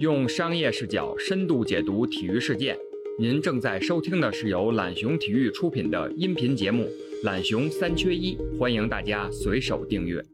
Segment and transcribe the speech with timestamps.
[0.00, 2.74] 用商业视角深度解读体育事件。
[3.18, 6.84] 您正在收听的是由懒熊体育出品的音频节目
[7.22, 10.24] 《懒熊三缺一》，欢迎大家随手订阅。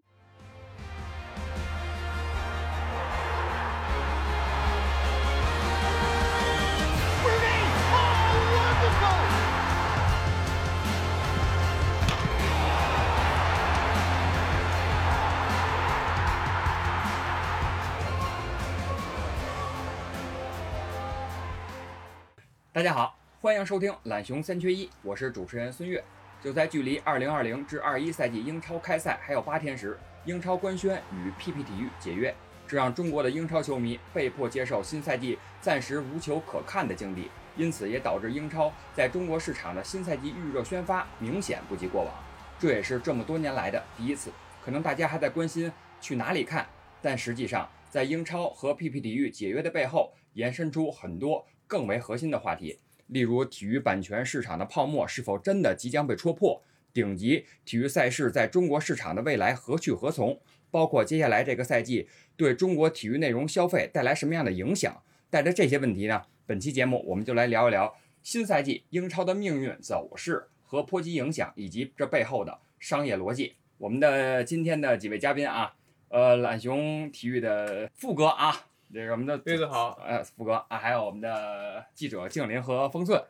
[22.76, 26.04] 大家好，欢迎收听懒熊三缺一，我是主持人孙悦。
[26.42, 32.34] 就在距离2020至21赛季英超开赛还有八天时，英超官宣与 PP 体育解约，
[32.68, 42.12] 这让中国的英超球迷被迫接受新赛季暂时无球可看的境地，因此也导致英超在中国市场的新赛季预热宣发明显不及过往，
[42.58, 44.30] 这也是这么多年来的第一次。
[44.62, 46.66] 可能大家还在关心去哪里看，
[47.00, 51.46] 但实际上在英超和 PP 体育解约的背后，延伸出很多。
[51.66, 56.62] 更为核心的话题，例如体育版权市场的泡沫是否真的即将被戳破？
[56.92, 60.40] 顶级体育赛事在中国市场的未来何去何从？
[60.70, 65.02] 包括接下来这个赛季对中国体育内容消费带来什么样的影响？
[65.28, 73.54] 带着这些问题呢，本期节目我们就来聊一聊新赛季英超的命运走势和波及影响，以及这背后的商业逻辑。
[73.78, 75.74] 我们的今天的几位嘉宾啊，
[76.08, 78.66] 呃，懒熊体育的副哥啊。
[78.92, 83.22] 这个我们的杯子好，呃，福哥啊，还有我们的记者静林和封寸，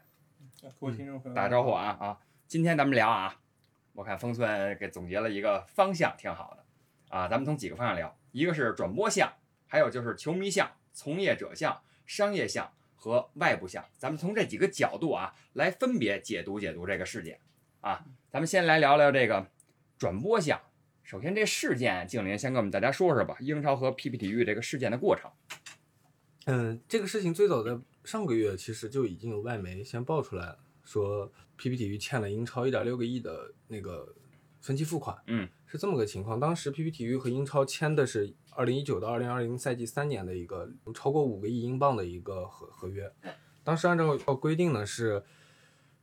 [0.79, 2.19] 各位听众朋友打个招呼啊啊！
[2.47, 3.35] 今天咱们聊啊，
[3.95, 6.65] 我看封寸给总结了一个方向，挺好的
[7.09, 7.27] 啊。
[7.27, 9.33] 咱们从几个方向聊，一个是转播项，
[9.67, 13.83] 还有就是球迷项、从业者项、商业项和外部项。
[13.97, 17.41] 咱们从这几个角度啊，来分别解读解读这个事件
[17.81, 18.05] 啊。
[18.31, 19.47] 咱们先来聊聊这个
[19.99, 20.61] 转播项。
[21.07, 23.37] 首先，这事件，静林先跟我们大家说说吧。
[23.39, 25.31] 英超和 PP 体育这个事件的过程。
[26.47, 34.12] 嗯，这个事情最早在上个月其实就已经有外媒先爆出来了，说 PP 体育欠了英超一点六个亿的那个
[34.61, 35.16] 分期付款。
[35.28, 36.41] 嗯，是这么个情况。
[36.41, 43.09] 当时 PP 体育和英超签的是二零一九到二零二零赛季三年的一个超过五个亿英镑的一个合合约。
[43.62, 45.22] 当时按照规定呢是。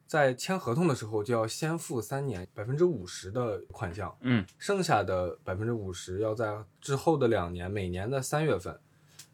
[0.05, 8.79] 在签合同的时候就要先付三年百分之五十的款项，嗯，剩下的百分之五十要在之后的两年每年的三月份，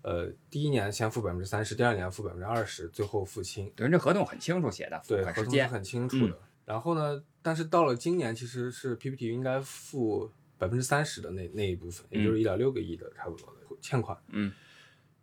[0.04, 3.70] 呃，第一年先付百分之三十，第二年付百分之二十，最后付清。
[3.76, 6.38] 对，这合同很清楚写的，对，合同是很清楚的。
[6.64, 14.18] 然后呢，但是到了今年，其实是 PPT 应该付百分之三十的那那一部分，也就是一点六个亿的差不多的欠款。
[14.30, 14.54] 嗯，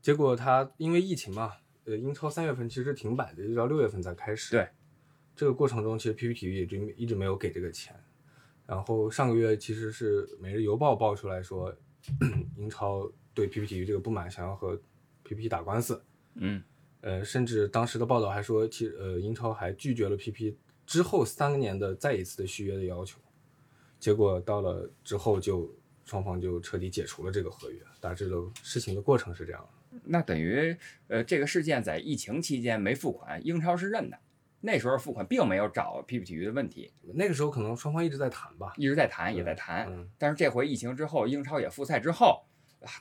[0.03, 1.53] 结果他因为疫情嘛，
[1.85, 4.51] 呃，英超三月份其实停摆的，一直到六月份才开始。
[4.51, 4.69] 对。
[5.37, 7.95] 这个过程中，其实 PP 体育一直一直没有给这个钱。
[8.67, 11.73] 然后上个月其实是《每日邮报》爆出来说，
[12.57, 14.81] 英超对 PP 体育这个不满，想要和
[15.23, 16.03] PP 打官司。
[16.35, 16.63] 嗯，
[17.03, 23.21] 呃，甚至当时的报道还说，其呃英超还拒绝了 PP 之后三年的再一次的续约的要求。
[24.01, 25.73] 结果到了之后，就
[26.05, 27.81] 双方就彻底解除了这个合约。
[28.01, 29.69] 大致的事情的过程是这样。
[30.05, 30.77] 那等于
[31.09, 34.19] 呃这个事件在疫情期间没付款，英超是认的。
[34.61, 40.09] 那时候付款并没有找 PP 体育的问题，那个时候可能双方一直在谈吧，一直在谈，也在谈。
[40.19, 42.43] 但是这回疫情之后，英超也复赛之后，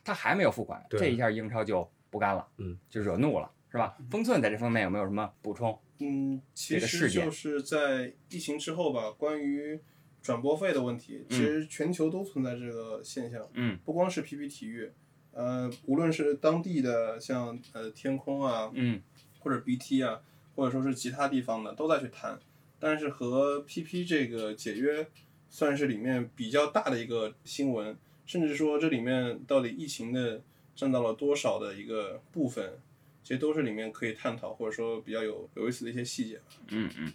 [0.04, 3.98] 他还没有付款，这一下英超就不干了，嗯，就惹怒了，是吧？
[4.12, 5.80] 封寸在这方面有没有什么补充？
[6.00, 9.80] 嗯，其实就是在疫情之后吧，关于
[10.22, 14.92] 转播费的问题，其实全球都存在这个现象，嗯，不光是 PP 体育，
[15.32, 19.02] 呃，无论是当地的像呃天空啊，嗯，
[19.40, 20.22] 或者 BT 啊。
[20.56, 22.40] 或者说是其他地方的都在去谈，
[22.80, 25.08] 但是和 PP 这个解约
[25.50, 27.96] 算是里面比较大的一个新闻，
[28.26, 30.42] 甚至说这里面到底疫情的
[30.76, 32.80] 占到了多少的一个部分，
[33.24, 36.40] 其实都是里面可以探讨或者说比较有有意思的一些细节。
[36.70, 37.14] 嗯嗯，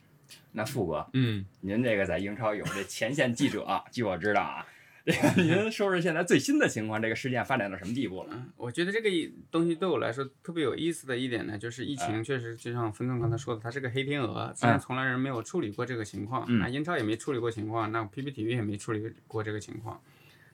[0.53, 4.67] 那富哥，嗯，您这个在英超有这前线记者， 据我知道啊。
[5.07, 8.47] 这个 您说说现在最新的情况，这个事件发展到什么地步了？
[8.57, 9.09] 我觉得这个
[9.51, 20.03] 东西对我来说特别有意思的一点呢，就是疫情确实就像分总刚才说的，它是个黑天鹅，虽然从来人没有处理过这个情况，那英超也没处理过情况，那 PP 体育也没处理过这个情况。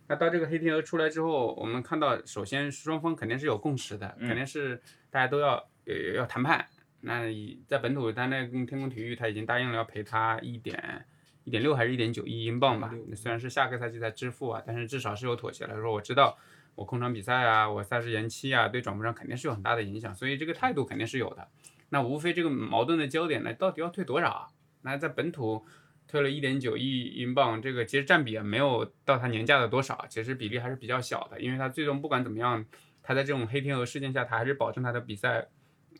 [0.08, 4.80] 那到这个黑天鹅出来之后，我们看到首先双方肯定是有共识的，肯定是
[5.10, 5.54] 大家都要
[5.86, 6.64] 呃要谈判。
[7.00, 7.22] 那
[7.66, 11.04] 在本土，单那跟天空体育他已经答应了要赔他一点。
[11.46, 12.92] 一点六还是一点九亿英镑吧？
[13.14, 15.80] 虽然是下个赛季才支付啊，但是至少是有妥协了。
[15.80, 16.36] 说我知道
[16.74, 21.46] 我空场比赛啊，我赛事延期啊，对转播商肯定是有很大的影响，所以这个态度肯定是有的。
[21.90, 24.48] 那无非这个矛盾的焦点呢，到底要退多少啊？
[24.82, 25.64] 那在本土
[26.08, 32.64] 退了一点九亿英镑，这个其实占比也没有到他年价的多少，其实比例还是比较小的，因为他最终不管怎么样，
[33.04, 35.46] 他在这种黑天鹅事件下，他还是保证他的比赛，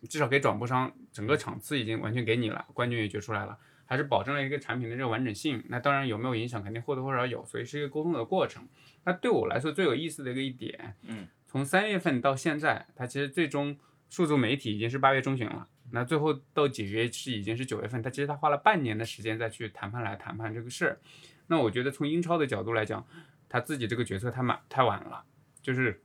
[0.09, 5.65] 至少给转播商整个场次已经完全给你了，冠军也决出来了，还是保证了一个产品的这个完整性。
[5.69, 8.69] 那当然有没有影响，肯定或多或少有，所以是一个沟通的过程。
[9.05, 13.75] 那对我来说最有意思的一个一点，嗯，从三月份到现在，它其实最终
[14.11, 15.67] 数字媒体已经是八月中旬了。
[15.93, 20.99] 那最后到解约是已经是九月份，他其实他花了半年的时间再去谈判来谈判这个事儿。
[21.47, 23.07] 那我觉得从英超的角度来讲，
[23.49, 25.25] 他自己这个决策太晚太晚了，
[25.63, 26.03] 就是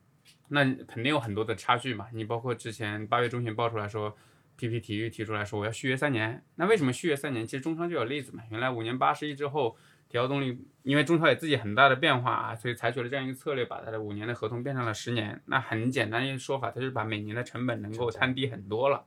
[0.50, 2.08] 那肯定有很多的差距嘛。
[2.14, 4.16] 你包括之前八月中旬爆出来说
[4.58, 7.46] ，PP 体育提出来说我要续约三年，那为什么续约三年？
[7.46, 9.76] 其实中超就有例子嘛，原来五年八十亿之后，
[10.10, 15.42] 体奥动力因为中超也自己很大的变化啊，所以采取了这样一个策略，把它的五年的合同变成了十年。
[15.46, 19.06] 那很简单一个说法，它就是把每年的成本能够摊低很多了。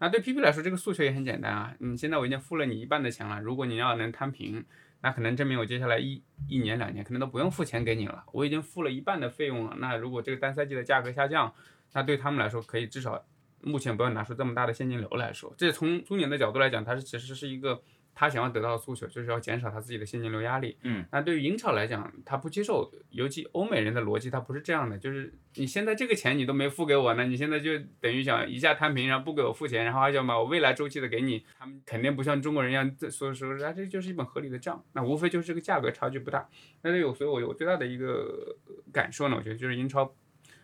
[0.00, 1.74] 那对 PP 来说，这个诉求也很简单啊。
[1.80, 4.64] 你，现在我已经付了你一半的钱了，如果你要能摊平，
[5.00, 8.24] 那可能证明我接下来一一年两年可能都不用付钱给你了。
[8.32, 9.76] 我已经付了一半的费用了。
[9.78, 11.52] 那如果这个单赛季的价格下降，
[11.94, 13.24] 那对他们来说可以至少
[13.62, 15.54] 目前不要拿出这么大的现金流来说。
[15.56, 17.82] 这从中年的角度来讲，它是其实是一个。
[18.20, 20.76] 他想要得到的诉求就是要减少他自己的现金流压力。
[20.82, 36.48] 嗯，那对于英超来讲，他不接受，尤其欧美人的逻辑，他不是这样的，就是你现在这个钱你都没付给我，呢你现在就等于想一下摊平，然后不给我付钱，然后还想把我未来周期的给你，他们肯定不像中国人一样，说说啊，这就是一本合理的账，那无非就是这个价格差距不大。
[36.82, 38.56] 那有，所以我有最大的一个
[38.92, 40.12] 感受呢，我觉得就是英超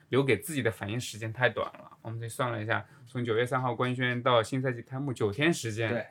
[0.08, 1.90] 留给自己的反应时间太短了。
[2.02, 5.90] 我们这算了一下，从九月三号官宣到新赛季开幕九天时间。
[5.90, 6.06] 对。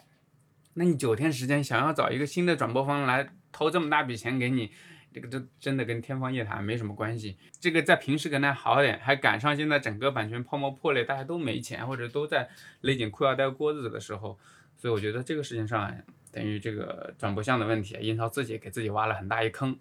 [0.76, 4.72] 那你九天时间想要找一个新的转播方来投这么大笔钱给你，
[5.14, 7.38] 这个这真的跟天方夜谭没什么关系。
[7.60, 12.50] 这个在平时可能还好点，还赶上现在整个版权泡沫破裂，大家都没钱或者都在
[12.82, 14.40] 勒紧裤腰带过日子的时候，
[14.76, 15.96] 所以我觉得这个事情上
[16.32, 19.78] 等于这个转播项的问题，英超自己给自己挖了很大一坑。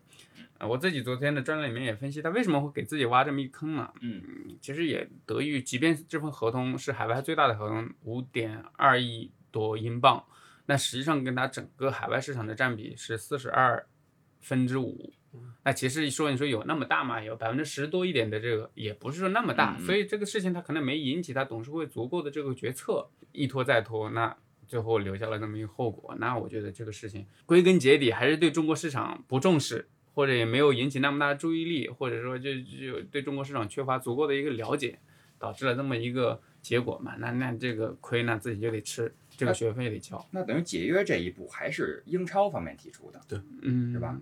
[0.66, 3.92] 我自己昨天的专栏里面也分析，他为什么会给自己挖这么一坑呢？
[4.00, 4.22] 嗯，
[4.60, 10.24] 其实也得益于，即便这份合同是海外最大的合同，五点二亿多英镑。
[10.66, 13.84] 那实际上跟他整个海外市场的占比是四十二
[14.40, 15.12] 分之五，
[15.64, 17.20] 那其实说你说有那么大吗？
[17.20, 24.34] 有百分之十多一点的这个也不是说那么大，所以这个事情他可能没引起他董事会足够的这个决策，一拖再拖，那
[24.68, 26.14] 最后留下了这么一个后果。
[26.18, 34.98] 那我觉得这个事情归根结底还是对中国市场不重视，或者也没有引起那么大的注意力，或者说就就对中国市场缺乏足够的一个了解，
[35.38, 37.14] 导致了这么一个结果嘛。
[37.18, 39.14] 那那这个亏呢自己就得吃。
[39.34, 44.16] 这个学费得交，那等于解约这一步还是英超方面提出的，对，嗯，是吧？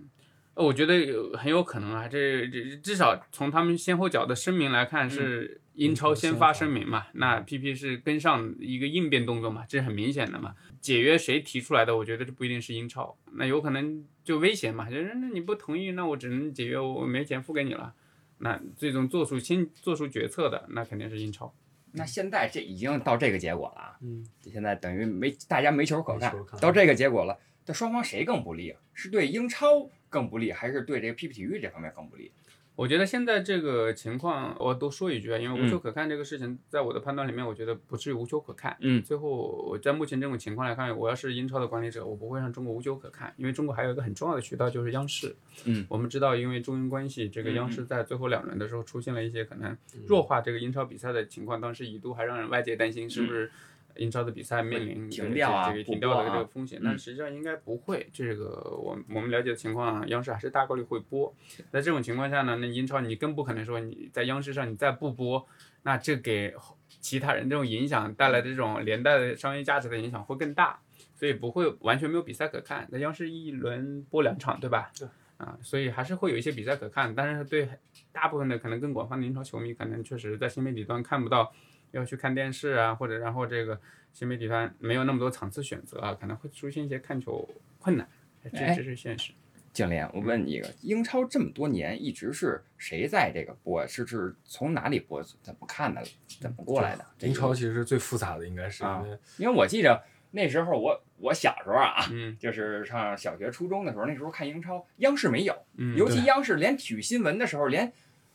[0.53, 10.53] 我觉得很有可能啊，这这至少从他们先后脚的声明来看，是英超先发声明嘛，那 PP 是跟上一个应变动作嘛，这是很明显的嘛。
[10.81, 11.95] 解约谁提出来的？
[11.95, 17.93] 我觉得这不一定是英超，那有可能就威胁嘛，就是那你不同意，那我只能解约，我没钱付给你了。
[18.39, 21.53] 那最终做出先做出决策的，那肯定是英超。
[21.93, 28.79] 那现在这已经到这个结果了啊，嗯，现在等于没大家没球可看，看到这个结果了，这双方谁更不利啊？
[28.93, 32.31] 是对英超更不利，还是对这个 PP 体育这方面更不利？
[32.73, 38.75] 我觉得现在这个情况，我多说一句啊，因为无球可看这个事情，在我的判断里面，我觉得不至于无球可看。
[38.79, 39.29] 嗯，最后
[39.69, 45.35] 我在目前这种情况来看，我要是英超的管理者，我不会让中国无球可看，因为中国还有一个很重要的渠道就是央视。
[45.65, 53.51] 嗯，我们知道，因为中英关系，这个央视在最后两轮的时候出现了一些可能弱化这个英超比赛的情况，当时一度还让人外界担心是不是。
[53.97, 58.09] 英超的比赛面临停掉啊，这个停掉的这个风险，但实际上应该不会。
[58.13, 58.45] 这个
[58.77, 61.33] 我我们了解的情况，央视还是大概率会播。
[61.71, 65.45] 在这种情况下呢，那英超你更不可能说你在央视上你再不播，
[65.83, 66.53] 那这给
[66.87, 70.79] 其他人这种影响带来的这种连带的商业价值的影响会更大，
[71.15, 72.87] 所以不会完全没有比赛可看。
[72.91, 74.91] 那央视一轮播两场，对吧？
[74.97, 75.07] 对。
[75.37, 77.67] 啊，所以还是会有一些比赛可看，但是对
[78.11, 81.51] 大部分的可能更广泛的英超球迷，可能确实在新媒体端看不到。
[81.91, 83.79] 要去看电视啊，或者然后这个
[84.11, 87.47] 新媒体端没有那么多场次选择啊，可能会出现一些看球
[87.79, 88.07] 困难，
[88.43, 89.33] 这这是现实。
[89.73, 93.87] 静莲，我问你一个，英超这么多年一直是谁在这个播？
[93.87, 95.23] 是是从哪里播？
[95.41, 96.03] 怎么看的？
[96.41, 97.05] 怎么过来的？
[97.19, 99.01] 英超其实是最复杂的，应该是啊，
[99.37, 107.93] 因为我记着那时候我我小时候啊，嗯，就是上小学初中的时候，那时候看英超，央视没有，嗯，尤其央视连体育新闻的时候连。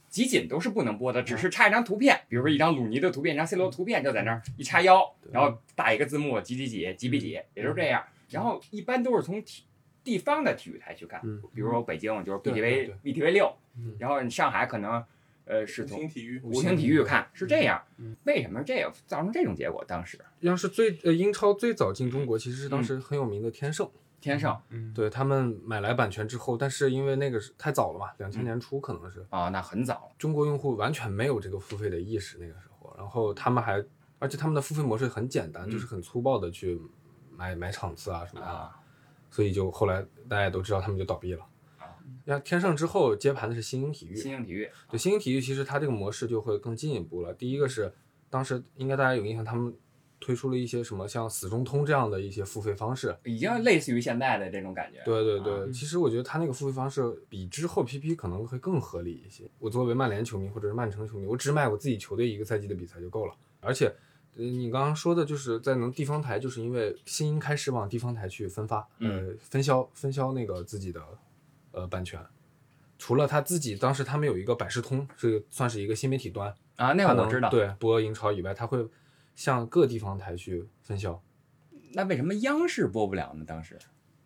[0.08, 8.02] 集锦都是不能播的，只是插一张图片，比如说一张鲁尼的图片，一张 C 罗图片，就在那儿一插腰，然后打一个字幕，几几几，几比几，也就是这样。
[8.30, 9.64] 然后一般都是从体
[10.02, 11.20] 地方的体育台去看，
[11.54, 13.54] 比如说北京就是 BTV BTV 六，
[13.98, 15.04] 然后上海可能
[15.44, 17.82] 呃是从体育五星体育看，是这样。
[18.24, 19.84] 为什么这样造成这种结果？
[19.86, 23.90] 当时要是最呃英超最早进中国其实是当时很有名的天盛。
[24.20, 29.24] 天盛嗯，对他们买来版权之后，但是因为那个是太早了嘛，两千年初可能是。
[29.30, 30.10] 啊，那很早。
[30.18, 33.84] 中国用户完全没有这个付费的意识，那个时候，然后他们还，
[34.18, 36.80] 而且他们的付费模式很简单，就是很粗暴的去
[37.30, 38.80] 买买场次啊什么的，啊，
[39.30, 41.44] 所以就后来大家都知道他们就倒闭了。
[42.24, 44.68] 那天盛之后接盘的是新兴体育，新兴体育。
[44.90, 47.32] 对新兴体育，其实它这个模式就会更进一步了。
[47.32, 47.92] 第一个是
[48.28, 49.72] 当时应该大家有印象，他们
[50.20, 53.16] 推出了一些什么像死中通这样的一些付费方式。
[53.24, 55.02] 已经类似于现在的这种感觉。
[55.04, 59.44] 对对啊对，其实我觉得他那个付费方式比之后 PP 可能会更合理一些。
[59.58, 63.34] 我作为曼联球迷或者是曼城球迷，我只买我自己球队一个赛季的比赛就够了。
[63.60, 63.86] 而且，
[64.36, 71.02] 呃，你刚刚说的就是在能地方台，就是因为新英开始往地方台去分发，呃，分销分销那个自己的
[71.72, 72.20] 呃版权。
[72.98, 78.82] 除了他自己，当时他们有一个百事通，是算是一个新媒体端，啊，那个我知道。，对播英超以外，他会
[79.36, 81.22] 向各地方台去分销。
[81.92, 83.44] 那为什么央视播不了呢？
[83.46, 83.78] 当时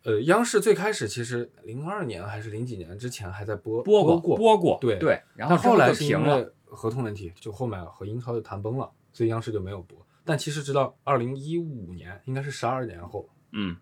[0.03, 6.25] 呃，央视最开始其实零二年还是零几年之前还在播播过过播过，对对，然后但后来停了。
[6.35, 10.03] 是因为合同问题，就后面和英超就谈崩了，所以央视就没有播。
[10.25, 13.77] 但其实直到二零一五年，应该是十二年后，嗯，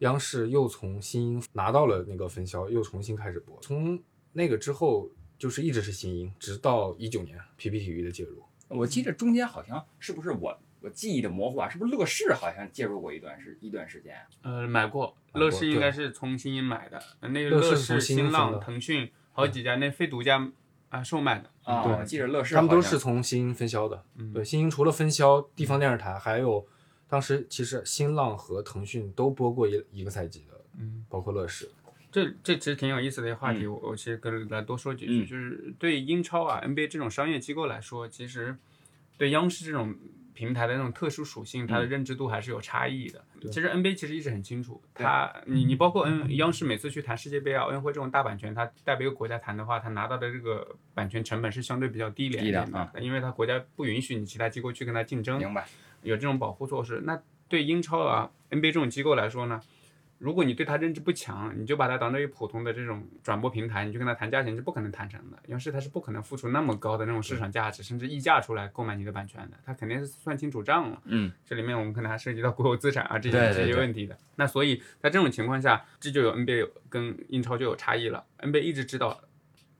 [0.00, 3.58] 央视又从新英拿到了那个分销，又重新开始播。
[3.62, 3.98] 从
[4.32, 5.08] 那个之后，
[5.38, 8.42] 就是一直是新英，直到一九年 PP 体育的介入。
[8.68, 11.68] 我记得中间好像是不是我我记忆的模糊啊？
[11.68, 14.14] 是不是乐视好像介入过一段时一段时间？
[14.42, 20.50] 呃，买过，乐视应该是从新英买的，呃那个乐视新浪、腾讯好几家那非独家
[20.88, 21.50] 啊售卖的。
[21.64, 24.04] 啊，对我记得乐视他们都是从新英分销的。
[24.16, 26.66] 嗯对，新英除了分销地方电视台，还有
[27.08, 31.70] 当时其实新浪和腾讯都播过一一个赛季的，嗯，包括乐视。
[32.10, 38.56] 这这其实挺有意思的一个话题，嗯我我其实跟来多说几句，嗯就是对英超啊、NBA 这种商业机构来说，其实
[39.16, 39.94] 对央视这种
[40.34, 43.24] 平台的那种特殊属性，它的认知度还是有差异的。
[43.50, 55.38] 其实 NBA 其实一直很清楚，它你你包括 N 央视每次去谈世界杯啊、奥运会这种大版权，它代表一个国家谈的话，它拿到的这个版权成本是相对比较低廉一点的啊因为它国家不允许你其他机构去跟它竞争。
[55.38, 55.66] 明白。
[56.02, 57.00] 有这种保护措施。
[57.04, 59.60] 那对英超啊、NBA 这种机构来说呢，
[60.22, 65.38] 如果你对它认知不强，你就把它当做普通的这种转播平台，你就跟他谈价钱是不可能谈成的。
[65.48, 71.02] 因为是它是不可能付出那么高的那种市场价值，甚至溢价出来购买你的版权的，它肯定是算清楚账了。
[71.06, 74.16] 嗯，这里面我们可能还涉及到国有资产啊这些对对这些问题的。
[74.36, 78.24] 那所以在这种情况下，这就有 NBA 有跟英超就有差异了。
[78.38, 79.20] NBA 一直知道。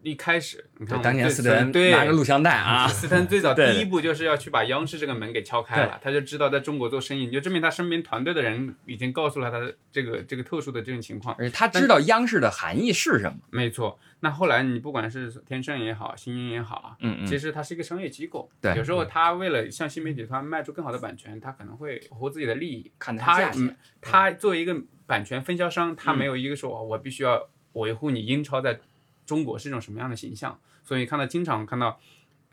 [0.02, 11.34] 一开始，你看当年斯特恩对拿个录像带啊，斯特恩最早 第一步就是要去把央视这个门给敲开了，他就知道在中国做生意，你就证明他身边团队的人已经告诉了他的这个这个特殊的这种情况。
[11.38, 13.38] 而且他知道央视的含义是什么。
[13.50, 23.52] 没错，那后来你不管是天盛也好，新英也好啊，嗯嗯其实它是一个商业机构，对有时候他为了向新媒体团卖出更好的版权，他可能会保护自己的利益，看它他
[24.00, 28.78] 他作为一个版权分销商，他没有一个说、哦我必须要维护你英超在
[29.26, 31.98] 中国是一种什么样的形象，所以看到经常看到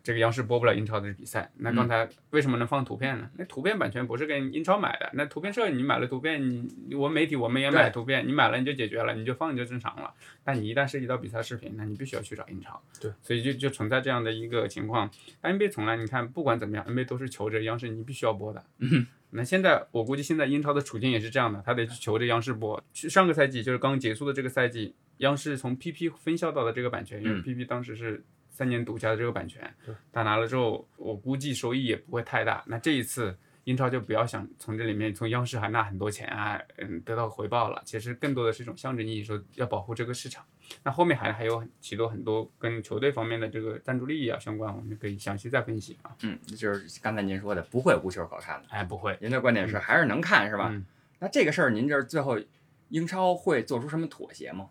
[0.01, 1.51] 这个央视播不了英超的比赛。
[1.57, 3.29] 那刚才为什么能放图片呢？
[3.37, 6.41] 那图片版权不是跟英超买的，那图片社你买了图片，
[6.87, 10.13] 你我媒体我们也买图片，你买了你就解决了，你就放就正常了。
[10.43, 12.81] 但你一旦涉及到比赛视频，那你必须要去找英超。
[13.01, 15.09] 对，所以就就存在这样的一个情况。
[15.41, 18.63] NBA 从来你看不管怎么样，NBA 都是求着央视你必须要播的。
[18.77, 19.05] 嗯。
[19.31, 22.81] 那现在我估计现在英超的处境也是这样的，他得去求着央视播。
[22.93, 29.73] 去上个赛季就是刚结束的这个赛季，央视从 PP 分销到的这个版权，因为嗯 PP 当时是三年独家的这个版权，
[30.11, 32.63] 他拿了之后，我估计收益也不会太大。
[32.65, 37.81] 那这一次英超就不要想从这里面从央视还拿很多钱啊，嗯，得到回报了。
[37.85, 40.43] 其实更多的是一种象征意义，说要保护这个市场。
[40.83, 46.15] 那后面还还有许多很多跟球队方面的这个赞助利益啊相关，我们可以详细再分析啊。
[46.23, 48.67] 嗯，就是刚才您说的，不会无球可看的。
[48.69, 50.69] 哎，不会，您的观点是还是能看是吧？
[50.71, 50.85] 嗯
[51.21, 52.39] 那这个事儿，您这儿最后
[52.87, 54.69] 英超会做出什么妥协吗？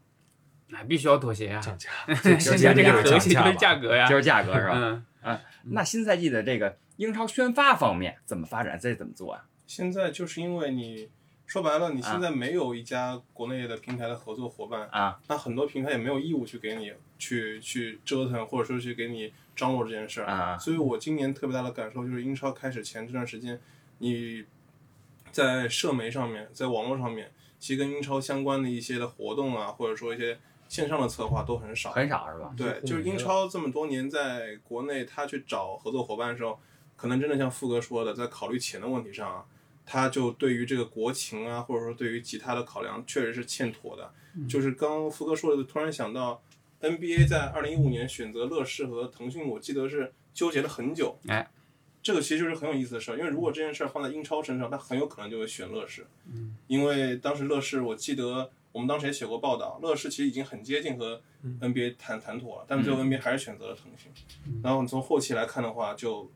[0.68, 1.60] 那必须要妥协啊。
[1.60, 1.90] 降价，
[2.22, 5.02] 就现在这降价个核心就是降价格呀， 就是价格是吧？
[5.22, 8.78] 嗯，那新赛季的这个英超宣发方面怎么发展？
[8.80, 9.44] 这怎么做啊？
[9.66, 11.10] 现在就是因为你
[11.48, 20.26] 说白了，你现在没有一家国内的平台的合作伙伴，啊，那很多平台也没有义务去给你去去折腾，或者说去给你张罗这件事儿。
[20.26, 23.58] 啊所以我今年特别大的感受就是，英超开始前这段时间，
[23.96, 24.44] 你
[25.32, 30.38] 在社媒上面，在网络上面，其实跟英超相关的一些的活动啊，或者说一些
[30.68, 31.92] 线上的策划都很少。
[31.92, 32.52] 很少是吧？
[32.58, 36.60] 对，就是英超这么多年在国内，他去找合作伙伴的时候，
[36.94, 39.44] 可能真的像富哥说的，在考虑钱的问题上啊，
[39.90, 44.12] 他就对于这个国情啊，或者说对于其他的考量，确实是欠妥的。
[44.46, 46.42] 就是刚刚富哥说的，突然想到
[46.82, 51.18] ，NBA 在二零一五年选择乐视和腾讯，我记得是纠结了很久。
[51.26, 51.50] 哎，
[52.02, 56.06] 这个其实就是很有意思的事儿，因为如果这件事儿放在英超身上，他很有可能就会选乐视。
[56.30, 61.20] 嗯，因为当时乐视，我记得我们当时也写过报道，乐视其实已经很接近和
[61.60, 64.12] NBA 谈谈妥了，但最后 NBA 还是选择了腾讯。
[64.62, 66.30] 然后你从后期来看的话，就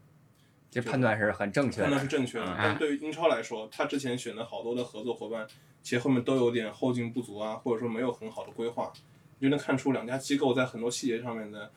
[0.72, 2.54] 这判断是很正确的，判断是正确的。
[2.58, 5.46] 但对于英超来说，他之前选的好多的合作伙伴，
[5.84, 8.92] 其实后面都有点后劲不足啊，或者说没有很好的规划，
[9.38, 11.70] 你就能看出两家机构在很多细节上面的，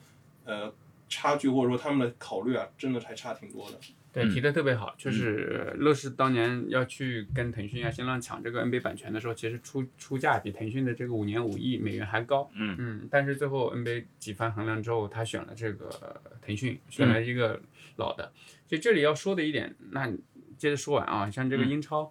[0.44, 0.74] 呃。
[1.08, 3.78] 差距或者说他们的考虑啊，真的还差挺多的。
[4.16, 12.50] 对，提的特别好，就是乐视当年要去跟腾讯啊、新浪抢这个 NBA 版权的时候，其实出出价比腾讯的这个五年五亿美元还高。
[12.54, 17.60] 嗯嗯，但是最后 NBA 几番衡量之后，他选了这个腾讯，选了一个
[17.96, 18.32] 老的。
[18.66, 20.10] 就这里要说的一点，那
[20.56, 22.10] 接着说完啊，像这个英超，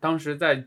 [0.00, 0.66] 当时在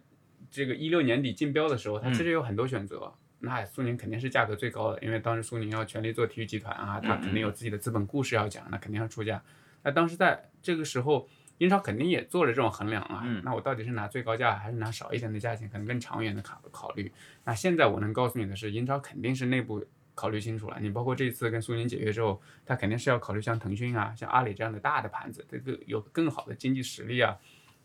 [0.50, 3.14] 这个一六年底竞标的时候，它其实有很多选择。
[3.40, 9.44] 那苏宁肯定是价格最高的，因为当时苏宁要全力做体育集团啊，他肯定有自己的资本故事要讲，那肯定要出价。
[9.84, 17.12] 那当时在这个时候，英超肯定也做了这种衡量啊，那我到底是拿最高价还是拿少一点的价钱，可能更长远的考考虑。
[17.44, 19.86] 那现在我能告诉你的是，英超肯定是内部
[20.16, 20.78] 考虑清楚了。
[20.82, 27.38] 你包括这次跟苏宁解约之后，他肯定是要考虑像腾讯啊、像阿里这样的大的盘子，这个有更好的经济实力啊、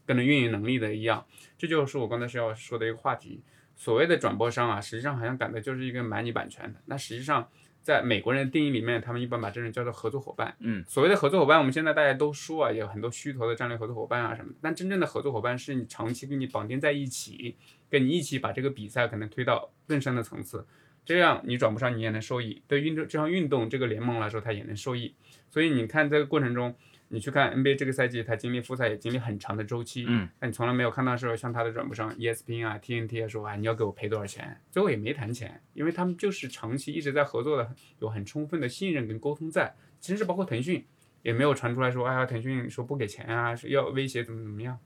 [0.07, 1.27] 更能运营能力的一样。
[1.59, 3.43] 这就是我刚才是要说的一个话题。
[3.75, 6.81] 所谓的转播商啊，实际上好像赶的就是一个买你版权的。
[6.87, 7.47] 那实际上，
[7.87, 10.53] 在美国人的定义里面，他们一般把这种叫做合作伙伴。
[10.59, 14.59] 嗯，所谓的合作伙伴，我们现在大家都说啊，有很多虚头的战略合作伙伴啊什么的。
[14.61, 17.55] 但真正的合作伙伴是你长期跟你绑定在一起，
[17.89, 20.67] 跟你一起把这个比赛可能推到更深的层次，
[21.05, 22.61] 这样你转不上你也能受益。
[22.67, 25.15] 对运动这项运动这个联盟来说，它也能受益。
[25.49, 26.75] 所以你看这个过程中。
[27.09, 39.75] 你去看 NBA 这个赛季，他经历复赛也经历很长的周期，嗯，但你从来没有看到说像他的转播商 ESPN 啊、TNT 啊说啊你要给我赔多少钱，最后也没谈钱，因为他们就是长期一直在合作的，有很充分的信任跟沟通在。
[40.01, 40.85] 其实是包括腾讯
[41.23, 44.79] 也没有传出来说，哎呀，腾讯说不给钱啊，是要威胁怎么怎么样，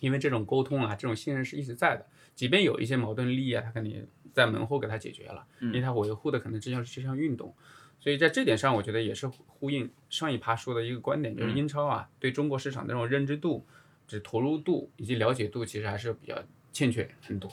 [0.00, 7.54] 因为这种沟通啊，这种信任是一直在的，即便有一些矛盾利益啊，他肯定在门后给他解决了，因为他维护的可能这项是这项运动。
[8.00, 13.66] 所以在这点上，我觉得也是呼应上一趴说的一个观点，就是英超啊，对中国市场的这种认知度、
[14.08, 16.42] 这投入度以及了解度，其实还是比较
[16.72, 17.50] 欠缺很多。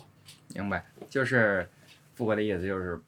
[0.56, 1.70] 明白，就是
[2.16, 3.00] 富哥的意思，就是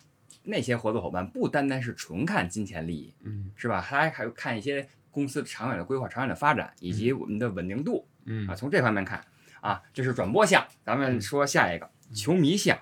[0.44, 3.82] 那些合作伙伴不单单是纯看金钱利益，嗯，是吧？
[3.82, 9.26] 他还有看一些公司长远的规划、长远的发展以及我们的稳定度，嗯啊，从这方面看
[9.62, 10.68] 啊，这是转播项。
[10.84, 12.78] 咱们说下一个球迷项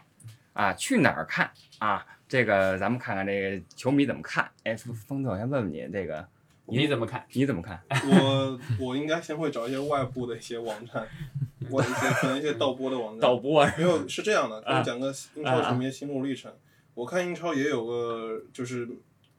[0.53, 2.05] 啊，去哪儿看啊？
[2.27, 4.49] 这个咱们看看这个球迷怎么看？
[4.63, 6.27] 哎，峰子，我先问问你，这个
[6.65, 7.25] 你怎么看？
[7.31, 7.81] 你怎么看？
[7.89, 11.07] 我我应该先会找一些外部的一些网站，
[11.71, 13.21] 我一些可能一些导播的网站。
[13.21, 13.73] 导播，啊？
[13.77, 16.51] 没有是这样的，我讲个英超球迷的心路历程。
[16.93, 18.87] 我看英超也有个就是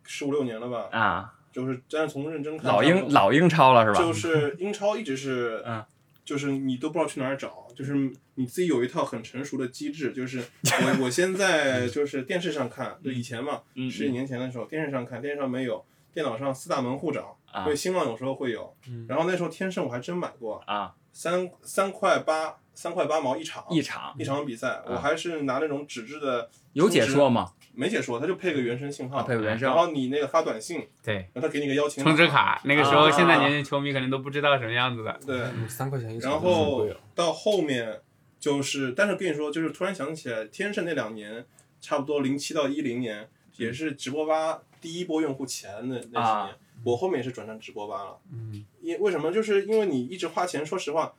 [0.04, 0.88] 十五六年了吧？
[0.90, 3.98] 啊，就是但是从认真看，老英老英超了是吧？
[3.98, 5.84] 就是英超一直是嗯。
[6.28, 7.94] 就是你都不知道去哪儿找，就是
[8.34, 10.12] 你自己有一套很成熟的机制。
[10.12, 18.76] 就是 我我现在就是电视上看，就以前嘛，十几年前的时候，电视上看，电视上没有，电脑上四大门户找，所以新浪有时候会有。
[19.08, 26.50] 然后那时候天盛我还真买过啊，三三块八，三块八毛一场，一场一场比赛，我还是拿那种纸质的。
[26.74, 27.54] 有解说吗？
[27.78, 32.60] 没解说，他就配个原声信号，配个原声，然后你那个发短信，对，然后他给你个邀请充值卡。
[32.64, 35.16] 那个时候，现在年轻球迷可能都不知道什么样子的。
[35.24, 36.32] 对，三块钱一场。
[36.32, 38.00] 然后到后面
[38.40, 41.46] 就是，但是跟你说，就是突然想起来，天盛那两年，
[41.80, 48.18] 差不多零七到一零年，也是直播吧第一波用户起来的那那几年，我后面也是转成直播吧了。
[48.32, 48.64] 嗯。
[48.80, 49.30] 因为什么？
[49.30, 51.14] 就是因为你一直花钱，说实话，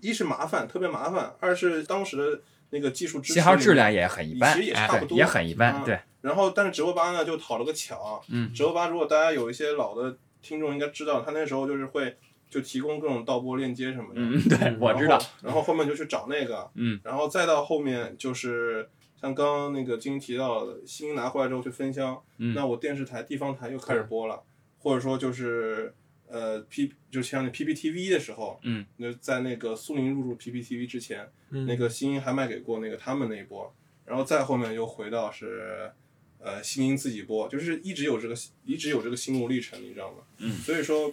[0.00, 2.40] 一是麻烦，特别麻烦；二是当时的。
[2.70, 5.82] 那个技术信号质量也很一般，其实也差不多，也很一般。
[5.84, 5.98] 对。
[6.20, 8.22] 然后，但是直播吧呢，就讨了个巧。
[8.28, 8.52] 嗯。
[8.52, 12.16] 直播吧，如果大家有一些老的听众应该知道，他那时候就是会
[12.50, 14.20] 就提供各种导播链接什么的。
[14.20, 15.18] 嗯，对，我知道。
[15.42, 16.68] 然后后面就去找那个。
[16.76, 17.00] 嗯。
[17.04, 18.88] 然后再到后面就是
[19.20, 22.22] 像刚刚那个金英提到的，新拿回来之后去分销。
[22.38, 22.52] 嗯。
[22.54, 24.42] 那我电视台地方台又开始播了，
[24.78, 25.94] 或者说就是。
[26.30, 35.90] 呃，P 就像那 PPTV 的时候，嗯，那在那个苏宁入驻 PPTV 之前，嗯，那个新英还卖给过那个他们那一波，然后再后面又回到是，
[36.38, 40.18] 呃，新英自己播，就是一直有这个一直有这个心路历程，你知道吗？
[40.38, 41.10] 嗯，所以说，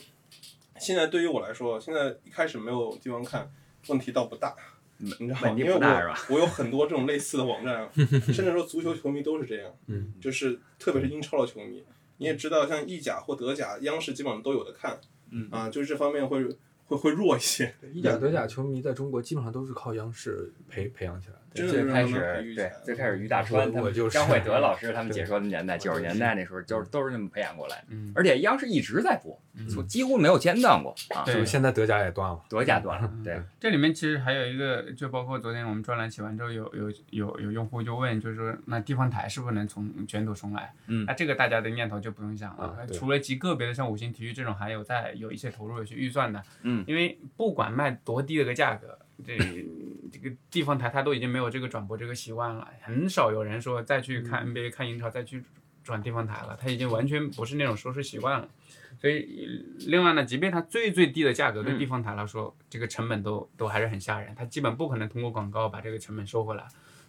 [0.80, 3.50] 现在对于我来说，现在一开始没有地方看，
[3.88, 4.54] 问题倒不大，
[4.98, 5.56] 你知道吗？
[5.58, 7.90] 因为我我有很多这种类似的网站，
[8.34, 11.84] 甚至说足球球迷都是这样，嗯，就是特别是英超的球迷。
[12.18, 15.00] 你也知道，像意甲或德甲，央视基本上都有的看，
[15.32, 15.50] 嗯。
[15.52, 16.44] 啊，就是这方面会
[16.88, 17.74] 会会弱一些。
[17.94, 21.40] 意甲、德甲球迷在中国基本上都是靠央视培培养起来的。
[21.56, 32.44] 最开始对最开始于大川他们我就是张惠德老师他们解说的年代，九十年代那时候就是都是那么培养过来的，嗯，而且央视一直在播，嗯从几乎没有间断过啊，对是现在德甲也断了？
[32.50, 40.74] 德甲断了，对，这里面其实还有一个，就包括昨天我们专栏写完之后，有有有有用户就问，就是说那地方台是不是能从卷土重来？
[40.88, 42.78] 嗯那这个大家的念头就不用想了啊。
[42.92, 49.38] 除了极个别的像五星体育这种，还有在有一些投入有些预算的，嗯，因为不管卖多低的个价格，这
[50.12, 55.44] 这个地方台它都已经没有这个转播这个习惯了，很少有人说再去看 NBA、看英超再去
[55.84, 58.50] 转地方台了，它已经完全不是那种收视习惯了。
[58.98, 59.48] 所以，
[59.88, 66.66] 另外呢，即便它最最低的价格，对地方台来说，这个成本都都还是很吓人，它基本不可能通过广告把这个成本收回来。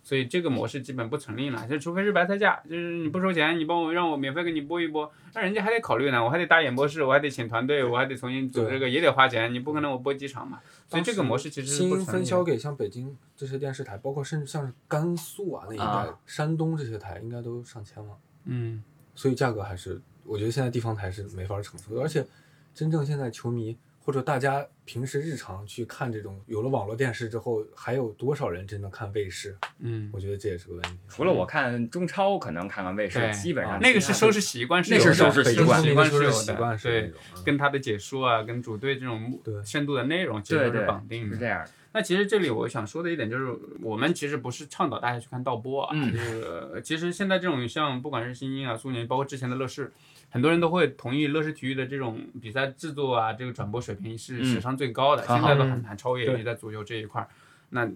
[0.06, 10.60] 所以这个模式基本不成立了，就除非是白菜价，就是你不收钱，你帮我让我免费给你播一播，那人家还得考虑呢，我还得搭演播室，我还得请团队，我还得重新组这个，也得花钱，你不可能我播几场嘛。
[10.86, 18.16] 所以这个模式其实是新不成立的分销给像北京这些电视台，包括甚至像是甘肃啊那一带、啊山东这些台，应该都上千了。
[18.44, 18.84] 嗯，
[19.16, 22.00] 所以价格还是，我觉得现在地方台是没法承受。
[22.00, 22.24] 而且，
[22.72, 29.56] 真正现在球迷或者大家平时日常去看这种，有了网络电视之后，还有多少人真的看卫视？
[29.80, 30.90] 嗯，我觉得这也是个问题。
[31.08, 37.12] 除了我看中超可能看看卫视，基本上啊那个是收视视习惯是那是，收视习惯习惯收视是有的，习惯是对
[37.44, 41.40] 跟他的解说啊，跟主队这种对深度的内容其实是绑定的是。
[41.40, 46.42] 这样的，那其实这里我想说的一点就是，我们其实不是倡导大家去看盗播啊，嗯就是
[46.72, 49.92] 呃其实现在这种像不管是新英啊、苏宁，包括之前的乐视，
[50.36, 57.28] 很多人都会同意乐视体育的这种比赛制作啊，这个转播水平是嗯史上最高的，现在都很难超越，对尤其在足球这一块儿。
[57.70, 57.90] 那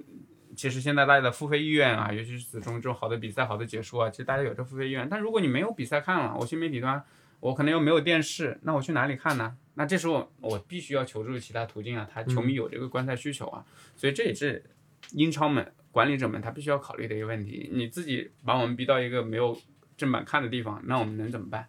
[0.56, 5.06] 其实现在大家的付费意愿啊，尤其是子中这种好的比赛、好的解说啊，其实大家有这付费意愿。
[5.08, 7.04] 但如果你没有比赛看了，我新媒体端
[7.40, 9.54] 我可能又没有电视，那我去哪里看呢？
[9.74, 14.64] 那这时候我必须要求助其他途径啊，他球迷有这个观赛需求啊，所以这也是
[15.12, 17.68] 英超们管理者们他必须要考虑的一个问题。
[17.72, 19.56] 你自己把我们逼到一个没有
[20.00, 21.68] 正版看的地方，那我们能怎么办？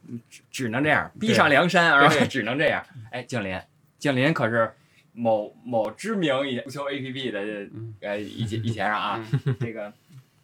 [0.50, 2.82] 只能这样，逼上梁山，而且只能这样。
[3.12, 3.60] 哎，景林，
[4.00, 4.72] 景林可是
[5.12, 7.42] 某某知名足球 APP 的
[7.74, 9.92] 嗯呃一一前上啊，这个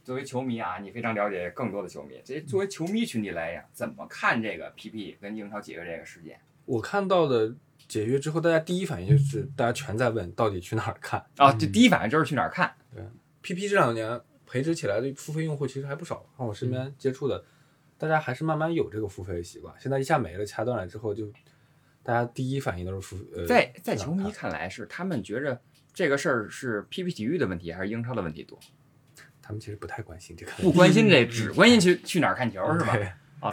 [0.04, 2.20] 作为球迷啊，你非常了解更多的球迷。
[2.26, 6.38] 这作为球迷群体来讲，怎么看这个 PP 跟英超解约这个事件？
[6.66, 7.56] 我看到的
[7.88, 11.26] 解约之后，大家第一反应就是大家全在问到底去哪儿看。
[11.38, 12.70] 啊，就第一反应就是去哪儿看？
[12.94, 13.02] 对
[13.42, 17.46] PP 这两年培植起来的付费用户其实还不少，看我身边接触的，
[17.98, 19.74] 大家还是慢慢有这个付费的习惯。
[19.80, 21.32] 现在一下没了，掐断了之后就，
[22.04, 25.60] 大家第一反应都是付呃，在在球迷看看来，是他们觉着
[25.94, 28.60] 这个事儿是 PP 体育的问题，还是英超的问题多？
[29.42, 32.98] 他们其实不太关心这个，不关心这，只关心去去哪儿看球是吧？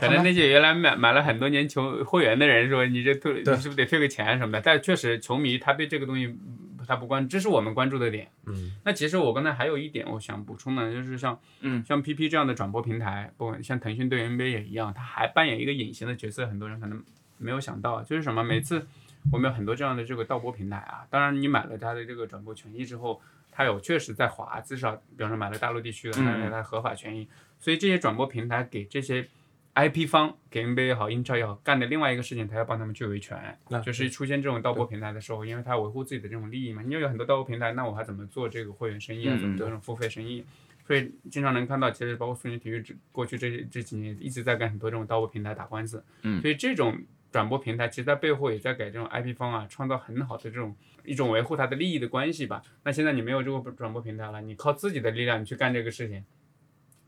[0.00, 4.62] 可能那些原来买买了很多年球会员的人说你这退，你是不是得退个钱什么的？
[4.64, 8.28] 但确实球迷他对这个东西嗯他不关，这是我们关注的点。
[8.46, 17.02] 嗯，那其实我刚才还有一点我想补充的，就是像嗯像 PP 这样的转播平台，不管像腾讯对 NBA 也一样，它还扮演一个隐形的角色，很多人可能
[17.38, 18.42] 没有想到，就是什么？
[18.44, 18.86] 每次
[19.32, 23.20] 我们有很多这样的这个盗播平台啊，当然你买了它的这个转播权益之后，
[23.50, 27.26] 它有确实在华，至少比方说买了大陆地区的，它有它合法权益，
[27.58, 29.26] 所以这些转播平台给这些
[29.74, 36.80] IP 方给 NBA 也好，英超也好，干的另外一个事情，他要帮他们去维权，那就是出现这种盗播平台的时候，因为他要维护自己的这种利益嘛。
[36.86, 39.34] 你有很多盗播平台，那我还怎么做这个会员生意啊？
[39.36, 40.44] 嗯怎么做这种付费生意？
[40.86, 46.04] 所以经常能看到，其实包括苏宁体育这过去这这几年一直在跟很多这种盗播平台打官司。
[46.22, 46.96] 嗯所以这种
[47.32, 52.62] 转播平台其实在背后也在给这种 IP 方啊创造很好的这种一种维护它的利益的关系吧。
[52.84, 56.22] 那现在你没有这个转播平台了，你靠自己的力量你去干这个事情，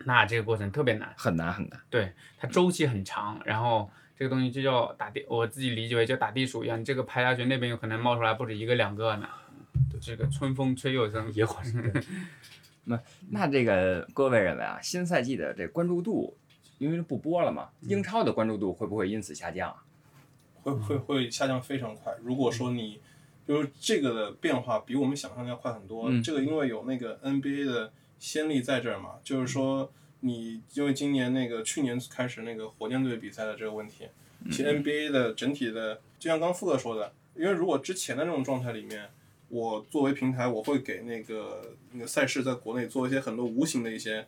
[0.06, 1.12] 那这个过程特别难。
[1.16, 1.80] 很难很难。
[1.90, 9.28] 对，它周期很长，然后这个东西就叫打地，我自己理解为叫打地鼠一样，你这个拍下去，那边有可能冒出来不止一个两个呢。
[10.00, 12.04] 这个春风吹又生，野火是
[12.84, 16.36] 那那这个各位认为啊，新赛季的这关注度，
[16.78, 19.82] 因为不播了嘛，英超的关注度会不会因此下降啊？
[20.62, 22.12] 会会会下降非常快。
[22.22, 23.00] 如果说你，
[23.46, 26.10] 就是这个的变化比我们想象的要快很多。
[26.10, 34.08] 嗯这个因为有那个 NBA 的先例在这儿嘛，就是说你因为今年那个去年开始那个火箭队比赛的这个问题，
[34.50, 39.08] 其实 NBA 的整体的，就像刚富哥说的，因为如果之前的这种状态里面，
[39.48, 44.26] 我作为平台，我会给那个那个赛事在国内做一些很多无形的一些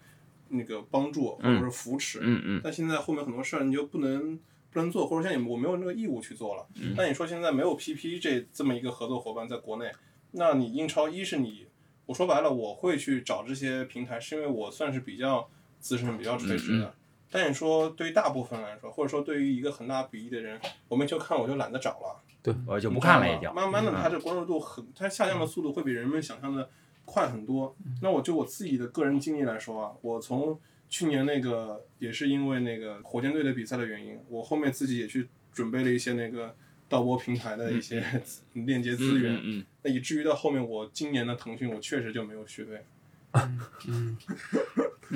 [0.49, 2.21] 那个帮助或者是扶持。
[2.23, 4.39] 嗯嗯但现在后面很多事儿你就不能
[4.71, 6.67] 不能做，或者像你我没有那个义务去做了。
[6.97, 9.91] 那你说现在没有 PP 这这么一个合作伙伴在国内，
[10.33, 11.67] 那你英超一是你，
[12.09, 15.47] 我说白了，我会去找这些平台，是因为我算是比较
[15.79, 16.95] 资深、比较垂直的。
[17.31, 22.23] 但你说对于大部分来说，或者说对于一个很大比例的人，我没球看我就懒得找了。
[22.43, 23.53] 对，我就不看了已经。
[23.53, 26.71] 慢慢的，嗯它这关注度很，它下降的速度会比人们想象的
[27.05, 27.77] 快很多。
[28.01, 36.57] 那我就我自己的个人经历来说啊，我从去年那个也是因为那个火箭队的比赛的原因，我后面自己也去准备了一些那个
[36.89, 38.03] 盗播平台的一些
[38.55, 42.85] 链接资源，嗯嗯那以至于到后面我今年的腾讯我确实就没有续费。
[43.87, 44.17] 嗯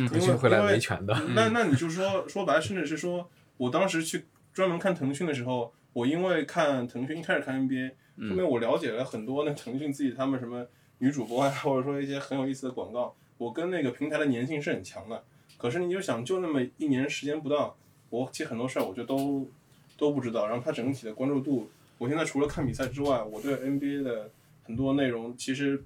[0.09, 1.15] 腾讯会来维权的。
[1.35, 7.91] 那那你就说说白了，甚至是说我当时去专门看腾讯的时候，我因为看腾讯一开始看 NBA，
[8.29, 10.67] 后面我了解了很多那腾讯自己他们什么
[10.99, 15.23] 女主播啊， 或者说一些很有意思的广告，我跟那个平台的粘性是很强的。
[15.59, 17.77] 可是你就想，就那么一年时间不到，
[18.11, 19.47] 我其实很多事儿我就都
[19.97, 20.47] 都不知道。
[20.49, 24.31] 然后它整体的关注度，我现在除了看比赛之外，我对 NBA 的
[24.65, 25.85] 很多内容，其实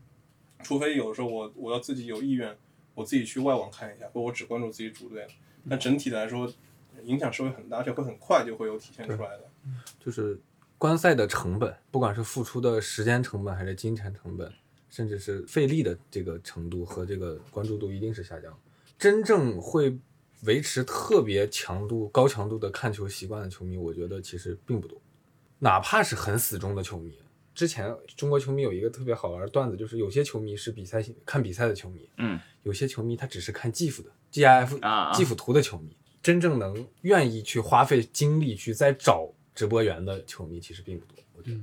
[0.63, 2.57] 除非有时候我我要自己有意愿，
[2.95, 5.27] 我自己去外网看一下，或我只关注自己主队。
[5.69, 6.53] 但整体来说，
[7.03, 9.45] 影响是会很大，而且会很快就会有体现出来的。
[9.99, 10.41] 就是
[10.79, 14.53] 观赛的成本，不管是付出的时间成本还是金钱成本，
[14.89, 18.57] 甚至是费力的这个程度和这个关注度一定是下降。
[18.99, 19.99] 真正会
[20.45, 25.01] 维持特别强度、高强度的看球习惯的球迷，我觉得其实并不多。
[25.59, 27.19] 哪怕是很死忠的球迷，
[27.57, 35.13] 之前中国球迷有一个特别好玩的段子，就是有些球迷是比赛看比赛的球迷，嗯，有些球迷他只是看 GIF 的 GIF 啊啊。
[35.15, 41.17] GIF 图的球迷，真正能愿意去花费精力去再找直播员的球迷其实并不多。
[41.35, 41.61] 我觉得，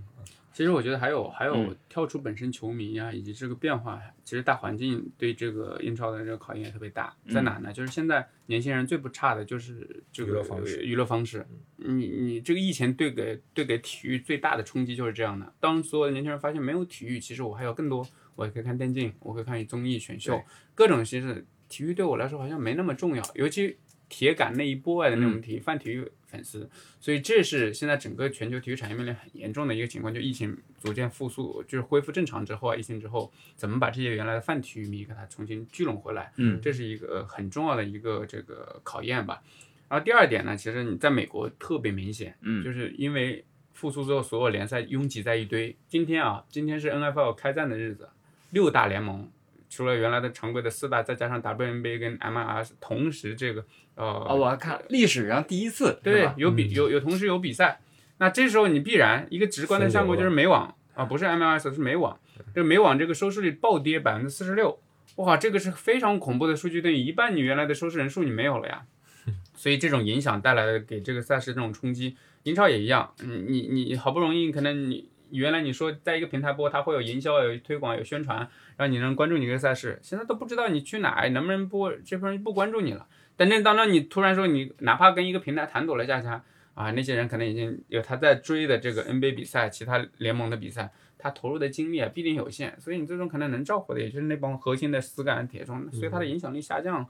[0.53, 7.15] 其实我觉得还有还有嗯跳出本身球迷啊，以及这个变化，其实大环境对这个英超的这个考验也特别大。
[7.29, 7.73] 在哪呢？
[7.73, 11.45] 就是现在年轻人最不差的就是这个娱乐方式娱乐方式。
[11.77, 15.51] 你你这个疫情对给对给体育最大的冲击就是这样的。
[15.59, 20.39] 当所有的年轻人发现没有体育，其实我还有更多，我也可以看电竞，我可以看综艺选秀，
[20.75, 21.45] 各种形式。
[21.69, 23.75] 体育对我来说好像没那么重要，尤其
[24.13, 26.69] 铁杆那一波外的那种嗯体育泛体育粉丝。
[26.99, 39.41] 所以这是现在整个全球体育产业面临很严重的一个情况，就疫情逐渐复苏，就是恢复正常之后啊，疫情之后怎么把这些原来的泛体育迷给它重新聚拢回来，嗯这是一个很重要的一个这个考验吧。
[39.89, 45.75] 然后第二点呢，其实你在美国特别明显，嗯就是因为复苏之后，所有联赛拥挤在一堆。
[45.87, 48.09] 今天啊，今天是 NFL 开战的日子，
[48.51, 49.27] 六大联盟。
[49.75, 57.79] 除了原来的常规的四大，再加上 WNBA 跟 MLS 同时这个呃，哦，我还看历史上第一次，对有比有有同时有比赛，
[58.19, 62.19] 那这时候你必然一个直观的项目就是美网啊，不是 MLS 是美网，
[62.53, 64.79] 这个美网这个收视率暴跌百分之四十六，
[65.15, 68.83] 哇，这个是非常恐怖的数据，等于一半你原来的收视人数你没有了呀，
[69.57, 83.07] 所以这种影响带来的给这个赛事这种冲击，英超也一样，嗯，你你好不容易可能你原来你说在一个平台播，它会有营销、有推广、有宣传，让你能关注你这个赛事，现在都不知道你去哪能不能播，这帮人不关注你了。
[83.35, 86.41] 等等，当中你突然说你哪怕跟一个平台谈妥了价钱
[86.75, 97.07] 啊，那些人可能已经有他在追的这个 NBA 比赛、其他联盟的比赛，他投入的精力啊必定有限，所以你最终可能能召回的也就是那帮核心的死杆铁中，所以它的影响力下降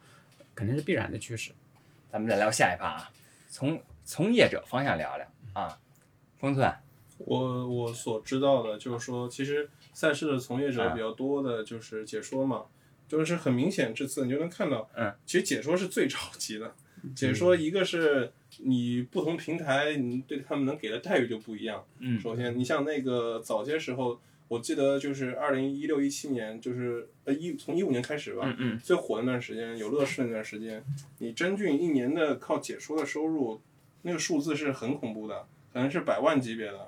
[0.56, 1.52] 肯定是必然的趋势。
[2.10, 3.10] 咱们再聊下一趴啊，
[3.50, 5.78] 从从业者方向聊聊啊，
[6.38, 6.74] 封寸，
[7.20, 12.66] 我我所知道的就是说，其实赛事的从业者啊比较多的就是解说嘛，
[13.08, 16.74] 就是很明显这次你就能看到，嗯，其实解说是最着急的。
[17.14, 21.86] 解说一个是你不同平台，你对他们能给的待遇就不一样。
[22.00, 30.82] 嗯首先，你像那个早些时候，我记得就是二零一六一七年，就是呃一从一五年开始吧，嗯嗯最火的那段时间，有乐视那段时间，
[31.18, 33.60] 你真俊一年的靠解说的收入，
[34.04, 36.88] 那个数字是很恐怖的，可能是百万级别的，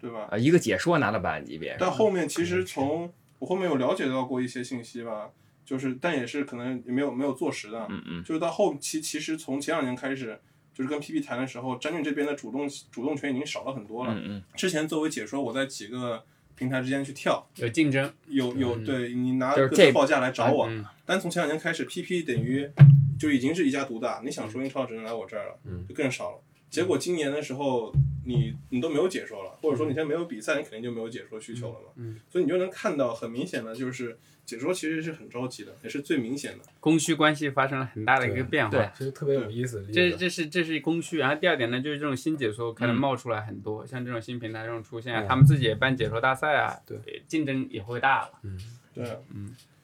[0.00, 0.28] 对吧？
[0.30, 5.30] 啊，一个解说拿到百万级别，但后面其实从我后面有了解到过一些信息吧，
[5.64, 10.38] 就是但也是可能也没有没有坐实的，嗯嗯就是到后期其实从前两年开始，
[10.74, 14.14] 就是跟 PP 谈的时候，詹俊这边的主动主动权已经少了很多了。
[14.14, 19.54] 嗯嗯之前作为解说，我在几个平台之间去跳，有竞争，有有对你拿
[19.92, 22.68] 报价来找我，嗯但从前两年开始，PP 等于
[23.18, 26.38] 就已经是一家独大，你想说英超只能来我这儿了，嗯就更少了。
[26.70, 27.92] 结果今年的时候，
[28.26, 31.86] 你你都没有解说了，或者说你现在没有比赛，你肯定就没有解说需求了嘛。
[31.96, 36.64] 嗯所以你就能看到很明显的就是解说其实是很着急的，也是最明显的。
[36.80, 38.70] 供需关系发生了很大的一个变化。
[38.70, 39.86] 对其实特别有意思。
[39.92, 48.32] 这这是这是供需，然后第二点呢，就是这种新解说开始嗯冒出来很多，像这种新平台这种出现啊，嗯他们自己也办解说大赛啊，对，竞争也会大了。
[48.42, 48.58] 嗯。
[48.94, 49.04] 对，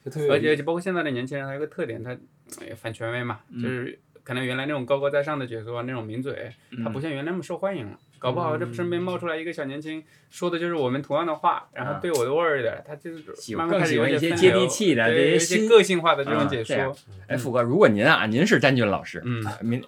[0.03, 0.33] 就特别有意思。
[0.33, 2.11] 而且而且包括现在的年轻人，他有个特点，他
[2.59, 3.61] 呃反权威嘛，嗯。
[3.61, 7.97] 就是可能原来那种高高在上的角色那种名嘴，嗯他不像原来那么受欢迎了。
[8.17, 16.95] 搞不好这身边冒出来一个小年轻，说的就是我们同样的话，然后对我的味儿的，他就是喜慢慢开始有更喜欢一些接地气的有一些这些新个性化的这种解说。
[17.27, 19.45] 哎，富哥，如果您啊，您是詹俊老师，嗯。
[19.61, 19.79] 明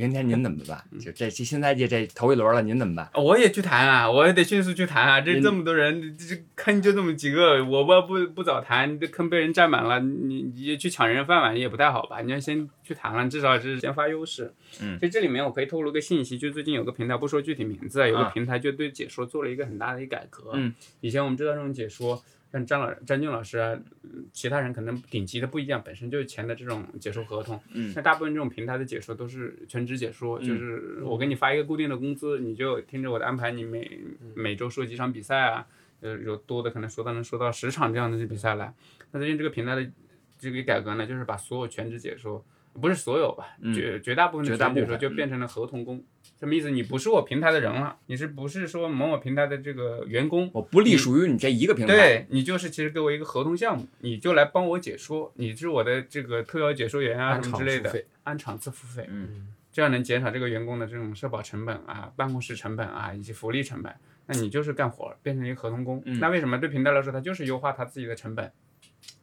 [0.00, 0.82] 明天您怎么办？
[0.98, 3.10] 就这这新赛季这头一轮了，您怎么办？
[3.22, 5.20] 我也去谈啊，我也得迅速去谈啊！
[5.20, 12.22] 这这么多人，这这坑就这么几个，我不不不早谈，这坑被人占满了，你你去抢人饭碗也不太好吧？
[12.22, 14.54] 你要先去谈了，至少是先发优势。
[14.80, 20.52] 嗯所以这里面我可以透露个信息，就最近有个平台，不说具体名字啊，有个啊平台就对解说做了一个很大的一改革。
[20.54, 27.60] 嗯，以前我们知道这种解说，像张老张俊老师啊，嗯其他人可能顶级的不一样，本身就是签的这种解说合同。
[27.72, 33.98] 嗯那大部分这种平台的解说都是全职解说，嗯就是我给你发一个固定的工资，你就听着我的安排，你每
[34.34, 35.66] 每周说几场比赛啊，
[36.00, 38.74] 呃，有多的可能说到能说到十场这样的比赛来。
[39.12, 39.90] 那最近这个平台的
[40.38, 46.02] 这个改革呢，就是把所有全职解说，不是所有吧，嗯绝绝大部分的绝大全职说就变成了合同工。
[46.38, 46.70] 什么意思？
[46.70, 50.50] 你不是我平台的人了，你是不是说某某平台的这个员工？
[50.54, 63.94] 我不隶属于你这一个平台。，对你就是其实给我一个合同项目，你就来帮我解说，你是我的这个特邀解说员啊什么之类的按场次付费，嗯这样能减少这个员工的这种社保成本啊、办公室成本啊以及福利成本。
[64.26, 66.02] 那你就是干活，变成一个合同工。
[66.06, 68.50] 嗯那为什么对平台来说，它就是优化它自己的成本？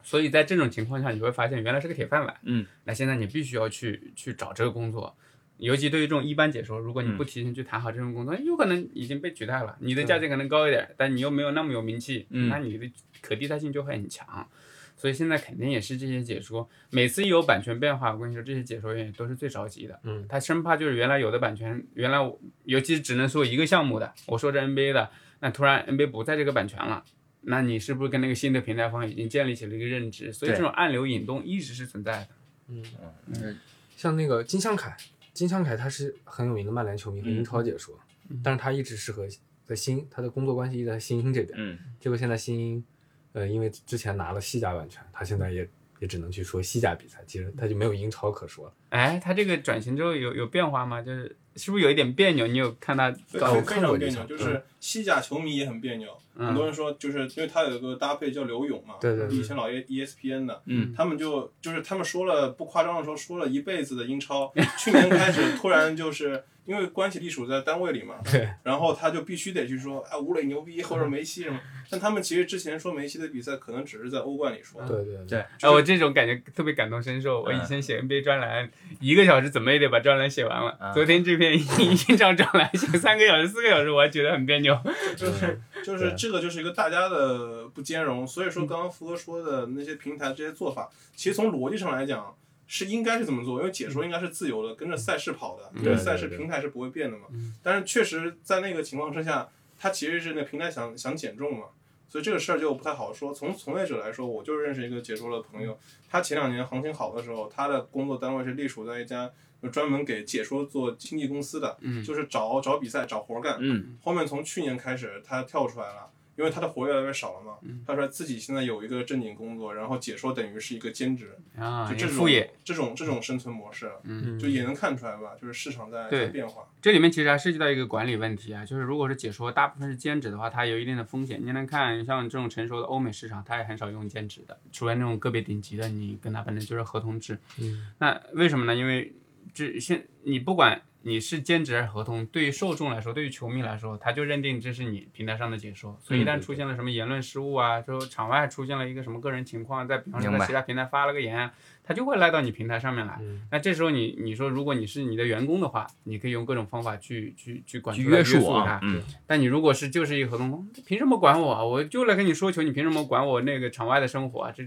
[0.07, 2.33] 所以在这种情况下，你会发现原来是个铁饭碗。
[2.43, 5.13] 嗯，那现在你必须要去去找这个工作。
[5.57, 9.75] 尤其对于这种一般解说，如果你嗯不提前去谈好这种工作，有可能已经被取代了。
[9.81, 12.89] 你的价钱可能高一点，但你又没有那么有名气，嗯那你的
[13.19, 14.47] 可替代性就会很强。
[14.95, 19.99] 所以现在肯定也是这些解说，每次一有版权变化，我跟你说，这些解说员都是最着急的。
[20.03, 25.09] 嗯，他生怕就是原来有的版权，原来我尤其是只能说一个项目的，我说这 NBA 的，
[25.41, 27.03] 那突然 NBA 不在这个版权了，
[27.49, 30.33] 那你是不是跟那个新的平台方已经建立起了一个认知？
[30.33, 32.27] 所以这种暗流引动一直是存在的。
[32.67, 32.83] 嗯
[33.27, 33.57] 嗯
[33.95, 34.95] 像那个金香凯，
[35.33, 37.97] 金香凯他是很有名的曼联球迷和英超解说，
[38.43, 39.25] 但是他一直是和
[39.65, 42.83] 在新他的工作关系一直在新英这边，嗯结果现在新英，
[43.31, 45.67] 呃，因为之前拿了西甲版权，他现在也
[45.99, 48.73] 也只能去说西甲比赛，其实他就没有英超可说了。
[48.89, 51.01] 哎，他这个转型之后有有变化吗？
[51.01, 52.47] 就是是不是有一点别扭？
[52.47, 56.09] 你有看他对非非常别扭，就是西甲球迷也很别扭。
[56.37, 77.41] 很多人说，就是因为他有一个搭配叫刘勇嘛，对对对以前老 E ESPN 的，嗯他们就就是他们说了不夸张的说，说了一辈子的英超，去年开始突然就是因为关系隶属在单位里嘛，对，然后他就必须得去说啊吴磊牛逼或者梅西什么，但他们其实之前说梅西的比赛可能只是在欧冠里说，对对对哎，我这种感觉特别感同身受。
[77.41, 80.77] 我以前写 NBA 专栏，一个小时怎么也得把专栏写完了。
[80.79, 84.77] 嗯昨天这篇一一张张来写三个小时、四个小时，我还觉得很别扭。
[85.15, 92.35] 就是就是这个就是一个大家的不兼容，所以说刚刚福哥说的那些平台这些做法，其实从逻辑上来讲
[92.67, 97.25] 是应该是怎么做，因为解说应该是自由的，跟着赛事跑的，因为赛事平台是不会变的嘛。
[97.63, 99.47] 但是确实在那个情况之下，
[99.79, 101.65] 它其实是那平台想想减重嘛。
[102.09, 103.33] 所以这个事儿就不太好说。
[103.33, 105.77] 从从业者来说，我就认识一个解说的朋友，
[106.09, 109.29] 他前两年行情好的时候，他的工作单位是隶属在一家
[109.61, 113.57] 就专门给解说做经纪公司的，嗯就是找找比赛找活干。
[113.59, 117.53] 嗯后面从去年开始，他跳出来了，因为他的活越来越少了嘛。
[117.85, 122.53] 他说自己现在有一个正经工作，然后解说等于是一个兼职，啊，就这种副业。
[122.63, 126.63] 这种这种生存模式，嗯，就也能看出来吧，就是市场在在变化。
[126.81, 131.39] 这里面其实还涉及到一个管理问题啊，就是如果是解说大部分是兼职的话，它有一定的风险。
[131.43, 137.39] 你能看像这种成熟的欧美市场，它也很少用兼职的，除了那种个别顶级的，你跟他本来就是合同制。
[137.59, 138.75] 嗯，那为什么呢？
[138.75, 139.11] 因为
[139.57, 151.49] 这现你不管你是兼职还是合同，对于受众来说，对于球迷来说，他就认定这是你平台上的解说，所以一旦出现了什么言论失误啊，说场外出现了一个什么个人情况，在比方说在其他平台发了个言，
[151.81, 153.17] 他就会赖到你平台上面来。
[153.21, 158.79] 嗯那这时候你你说，如果你是你的员工的话，你可以用各种方法去去去管去约束他。
[158.83, 161.63] 嗯但你如果是就是一个合同工，凭什么管我啊？
[161.63, 164.51] 我就来跟你说球，你凭什么管我那个场外的生活啊？
[164.53, 164.63] 这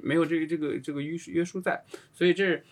[0.00, 2.62] 没有这个这个这个约束约束在，所以这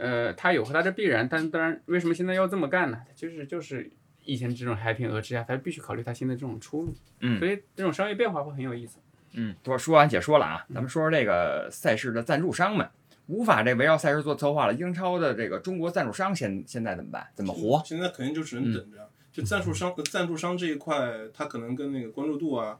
[0.00, 1.28] 呃，它有它的必然。
[1.28, 3.00] 但当然，为什么现在要这么干呢？
[3.14, 3.90] 就是就是
[4.24, 6.94] 以前这种海天鹅之下，它必须考虑它新的这种出路。
[7.20, 8.98] 嗯所以这种商业变化会很有意思。
[9.34, 12.88] 嗯，多说完解说了啊，咱们说说这个赛事的赞助商们。
[13.26, 17.28] 无法这围绕赛事做策划了，英超的这个中国赞助商现现在怎么办？
[17.36, 17.80] 怎么活？
[17.84, 19.08] 现在肯定就只能等着。
[19.32, 22.76] 就赞助商赞助商这一块，它可能跟那个关注度啊，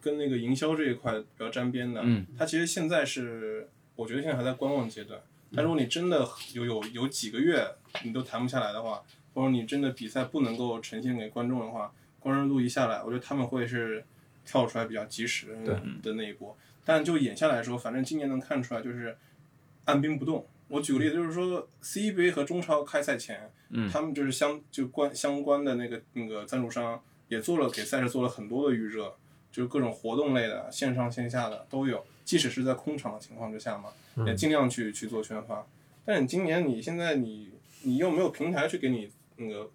[0.00, 2.00] 跟那个营销这一块比较沾边的。
[2.02, 5.20] 嗯，它其实现在是，我觉得现在还在观望阶段。
[5.54, 7.66] 但如果你真的有有有几个月
[8.04, 9.02] 你都谈不下来的话，
[9.34, 14.04] 或者你真的比赛不能够呈现给观众的话，关注度一下来，我觉得他们会是
[14.44, 16.56] 跳出来比较及时的的那一波。
[16.84, 19.16] 但就眼下来说，反正今年能看出来就是
[19.84, 20.46] 按兵不动。
[20.68, 26.98] 我举个例子，就是说 CBA 和中超开赛前，嗯他们就是相就关相关的那个那个赞助商
[27.28, 29.14] 也做了给赛事做了很多的预热，
[29.50, 32.04] 就是各种活动类的，线上线下的都有。
[32.24, 33.90] 即使是在空场的情况之下嘛，
[34.26, 35.66] 也尽量去去做宣发。
[36.04, 37.52] 但你今年你现在你
[37.82, 39.70] 你又没有平台去给你那个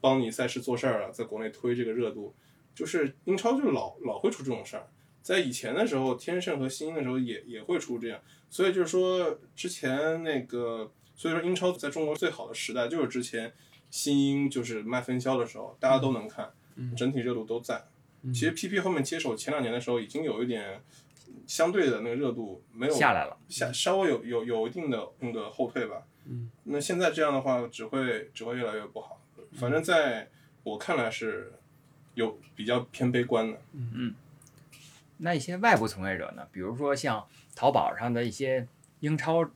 [0.00, 2.34] 帮你赛事做事儿啊，在国内推这个热度，
[2.74, 4.86] 就是英超就老老会出这种事儿。
[5.22, 8.20] 在以前的时候，天盛和新英的时候也也会出这样，
[8.50, 13.52] 所以就是说之前那个，所以说英超在中国最好的时代就是之前
[13.90, 16.52] 新英就是卖分销的时候，大家都能看，
[16.96, 17.84] 整体热度都在。
[18.32, 20.82] 其实 PP 后面接手前两年的时候，已经有一点
[21.46, 26.02] 相对的那个热度没有下来了，下稍微有有有一定的那个后退吧。
[26.26, 29.20] 嗯，那现在这样的话，只会只会越来越不好。
[29.52, 30.28] 反正在
[30.62, 31.52] 我看来是
[32.14, 33.60] 有比较偏悲观的。
[33.72, 34.14] 嗯嗯
[35.18, 36.46] 那一些外部从业者呢？
[36.50, 37.24] 比如说像
[37.54, 38.66] 淘宝上的一些
[39.00, 39.48] 英超，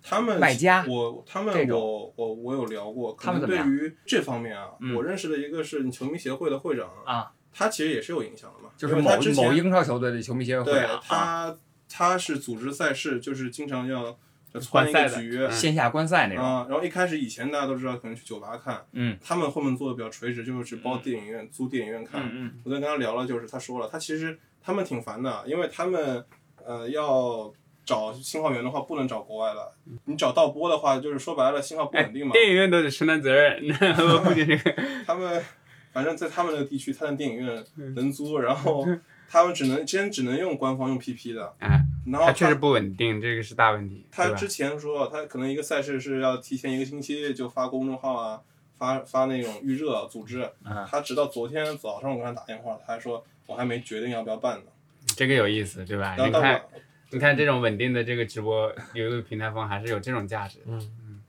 [0.00, 9.10] 他们卖家我他们我我我有聊过，可他们对于这方面啊，嗯我认识的一个是球迷协会的会长啊，他其实也是有影响的嘛，就是某
[9.42, 11.56] 某英超球队的球迷协会啊对他
[11.88, 14.16] 他是组织赛事，就是经常要
[14.52, 22.22] 要穿一观赛局线下观赛那种，啊，然后一开始以前大家都知道可能去酒吧看，嗯他们后面做的比较垂直，就是包电影院、租电影院看。
[22.32, 26.24] 嗯我在跟他聊了，就是他说了，他其实他们挺烦的，因为他们
[26.64, 27.52] 呃要
[27.84, 29.72] 找信号源的话，不能找国外的，
[30.06, 32.32] 你找盗播的话，就是说白了信号不稳定嘛。
[32.32, 33.60] 电影院都得承担责任，
[33.98, 34.74] 我估计这个
[35.06, 35.42] 他们
[35.92, 37.64] 反正在他们那个地区，他的电影院
[37.94, 38.86] 能租，然后
[39.28, 48.40] 他们只能之前只能用官方用 PP 的，哎，然后他确实不稳定，这个是大问题，他之前说，他可能一个赛事是要提前一个星期就发公众号啊，
[48.78, 50.48] 发发那种预热组织。
[50.64, 54.64] 嗯他直到昨天早上我跟他打电话，他还说我还没决定要不要办呢。
[55.16, 56.14] 这个有意思，对吧？
[56.16, 56.62] 你看，
[57.10, 60.58] 你看这种稳定的这个直播有一个平台方还是有这种价值。
[60.66, 61.22] 嗯嗯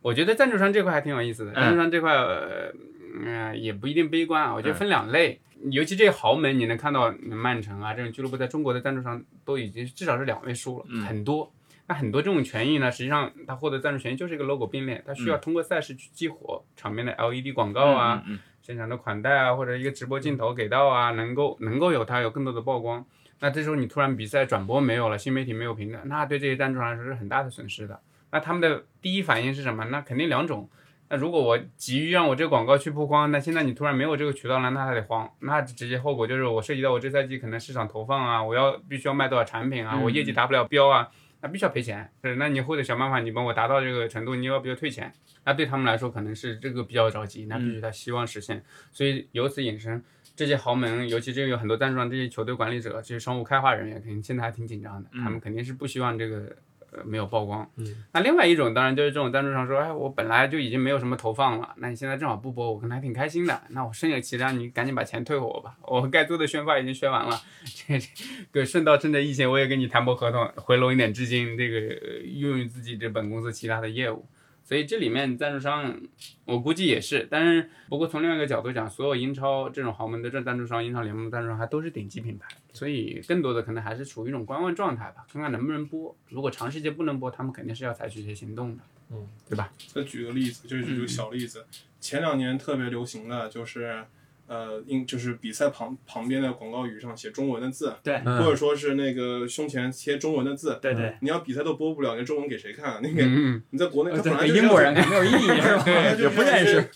[0.00, 2.72] 我觉得赞助商这块还挺有意思的，嗯赞助商这块，呃，
[3.20, 4.54] 嗯、也不一定悲观啊。
[4.54, 5.40] 我觉得分两类，
[5.70, 11.52] 尤其这些豪门，你能看到曼城啊这种俱乐部在中国的赞助商都已经至少是两位数了，嗯很多。
[11.86, 18.22] 那很多这种权益呢，实际上它获得赞助权益就是一个 logo 并列，它需要通过赛事去激活场面的 LED 广告啊，
[18.60, 23.02] 现场的款待啊，或者一个直播镜头给到啊，能够能够有它有更多的曝光。
[23.40, 27.98] 那这时候你突然比赛转播没有了，新媒体没有平台，那对这些赞助商来说是很大的损失的。
[28.30, 29.86] 那他们的第一反应是什么？
[29.86, 30.68] 那肯定两种。
[31.10, 35.30] 那如果我急于让我这个广告去曝光，那现在你突然没有这个渠道了，那还得慌。
[35.40, 41.08] 那直接后果就是我涉及到我这赛季可能市场投放啊，我要必须要卖多少产品啊，嗯我业绩达不了标啊，
[41.40, 42.10] 那必须要赔钱。
[42.22, 45.12] 是，那你或者想办法，你帮我达到这个程度，你要不要退钱？
[45.44, 48.62] 那对他们来说可能是这个比较着急，那必须他希望实现。
[48.92, 50.02] 所以由此引申，
[50.36, 56.67] 这些豪门，尤其这个有很多赞助商，这些球队管理者，这些商务开发人员，肯定现在还挺紧张的，他们肯定是不希望这个呃
[57.04, 57.68] 没有曝光。
[57.76, 68.06] 嗯，那另外一种当然就是这种赞助商说，哎，我本来就已经没有什么投放了，那你现在正好不播，我可能还挺开心的，那我深有其量，你赶紧把钱退我吧，我该做的宣发已经宣完了， 这这
[68.52, 74.24] 个顺道趁着疫情，我也跟你谈波合同，回笼一点资金，这个呃用于自己这本公司其他的业务。
[74.68, 75.98] 所以这里面赞助商，
[76.44, 86.14] 我估计也是，但是不过从另外一个角度讲，所有英超这种豪门的这赞助商，英超联盟的赞助商还都是顶级品牌，所以更多的可能还是处于一种观望状态吧，看看能不能播。
[86.28, 89.72] 如果长时间不能播，他们肯定是要采取一些行动的，嗯，对吧？
[89.86, 91.64] 再举个例子，就是举个小例子，
[91.98, 94.04] 前两年特别流行的就是。
[94.48, 100.78] 呃，英就是比赛旁旁边的广告语上写中文的字，对嗯或者说是那个胸前贴中文的字。
[100.82, 103.00] 对对，你要比赛都播不了，那中文给谁看啊？
[103.02, 105.82] 那个嗯，你在国内，他本来就英国人没有意义 是吧？
[105.84, 106.90] 对也不认识。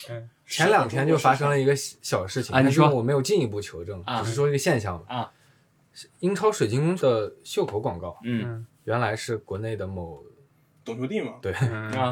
[0.47, 5.31] 前两天就发生了一个小小事情，啊你说但是我没有进一步求证，啊只是说一个现象啊。
[6.21, 10.25] 英超水晶宫的袖口广告嗯原来是国内的某
[10.83, 11.53] 懂球帝嘛，对，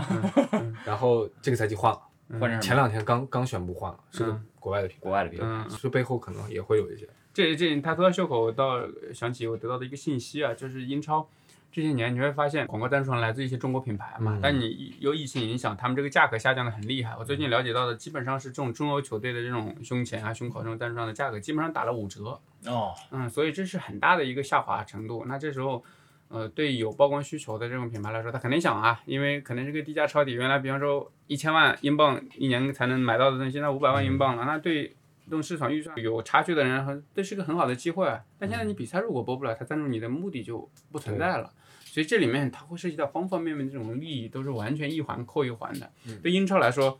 [0.84, 2.00] 然后这个赛季换了，
[2.38, 2.60] 换成什么？
[2.60, 4.24] 前两天刚刚宣布换了，是
[4.60, 5.44] 国外的品牌，国外的品牌。
[5.44, 7.08] 嗯，所以背后可能也会有一些。
[7.34, 8.80] 这这他说到袖口，我倒
[9.12, 11.28] 想起我得到的一个信息啊，就是英超
[11.72, 17.16] 这些年你会发现广告赞助商来自一些中国品牌嘛，嗯但你由疫情影响，他们这个价格下降的很厉害。
[17.18, 25.24] 我最近了解到的基本上是这种中欧球队的这种胸前啊、胸口这种赞助商的价格基本上打了五折，哦，嗯，所以这是很大的一个下滑程度。
[25.26, 25.82] 那这时候。
[26.30, 38.06] 呃，对有曝光需求的这种品牌来说，他肯定想啊，因为可能这个低价抄底，原来比方说一千万英镑一年才能买到的东西，现在五百万英镑了，那对这种市场预算有差距的人，很这是个很好的机会。
[38.06, 41.52] 啊但现在你比赛如果播不了，他赞助你的目的就不存在了。
[41.84, 45.90] 所以这里面它会涉及到方方面面的这种利益，都是完全一环扣一环的。
[46.22, 46.96] 对英超来说，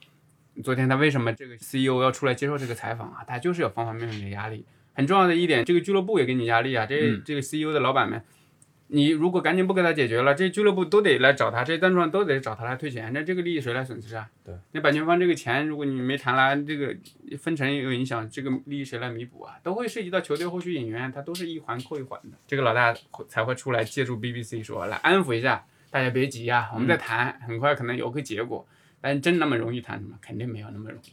[0.65, 3.23] 昨天他为什么这个 CEO 要出来接受这个采访啊？
[3.25, 4.65] 他就是有方方面面的压力。
[4.93, 6.85] 很重要的一点，这个俱乐部也给你压力啊。
[6.87, 8.21] 这、嗯这个 CEO 的老板们，
[8.93, 14.29] 你如果赶紧不给他解决了，这俱乐部都得来找他，这些赞助商都得找他来退钱，那这个利益谁来损失啊？
[14.45, 16.97] 对，那版权方这个钱，如果你没谈来，这个
[17.39, 19.55] 分成也有影响，这个利益谁来弥补啊？
[19.63, 22.37] 都会涉及到球队后续引援，他都是一环扣一环的。
[22.49, 22.93] 这个老大
[23.29, 28.67] 才会出来借助 BBC 说，来安抚一下大家，别急啊，我们再谈，很快可能有个结果。
[29.01, 30.19] 但真那么容易谈吗？
[30.21, 31.13] 肯定没有那么容易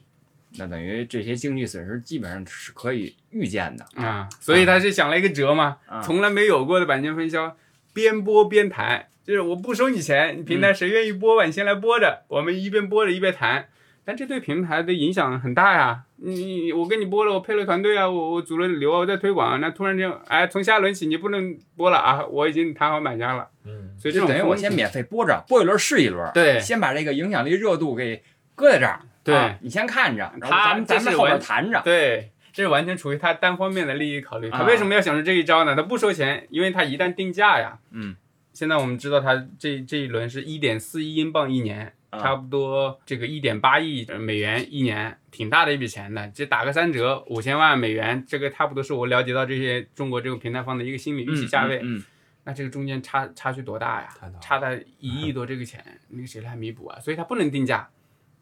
[0.58, 3.86] 那等于这些经济损失基本上是可以预见的。
[4.02, 4.28] 啊。
[4.40, 7.56] 所以他是想了一个辙嘛，啊从来没有过的版权分销，
[7.98, 13.70] 边播边谈，就是我不收你钱，你平台谁愿意播吧，你先来播着，我们一边播着一边谈。
[14.06, 16.04] 但这对平台的影响很大呀！
[16.18, 22.24] 你你我跟你播了，我配了团队啊，我我组了流啊，我在推广，那突然间，哎，从下轮起你不能播了啊！
[22.26, 28.24] 我已经谈好买家了，嗯，所以这种就等于我先免费播着，播一轮是一轮，对先把这个影响力热度给
[28.56, 34.50] 搁在这儿，对啊你先看着，然后咱们咱们后边这是完谈着，对，这是完全处于他单方面的利益考虑。
[34.50, 35.76] 他啊为什么要想出这一招呢？
[35.76, 38.16] 他不收钱，因为他一旦定价呀，嗯，
[38.52, 46.28] 现在我们知道他这这一轮是一点四亿英镑一年，啊差不多这个一点八亿美元一年，挺大的一笔钱的。
[46.30, 51.78] 这打个三折，五千万美元，这个差不多是我了解到这些中国这个平台方的一个心理预期价位。
[51.84, 52.04] 嗯，嗯
[52.46, 54.10] 那这个中间差差距多大呀？
[54.42, 57.00] 差了一亿多这个钱，那个谁来弥补啊？
[57.00, 57.88] 所以他不能定价。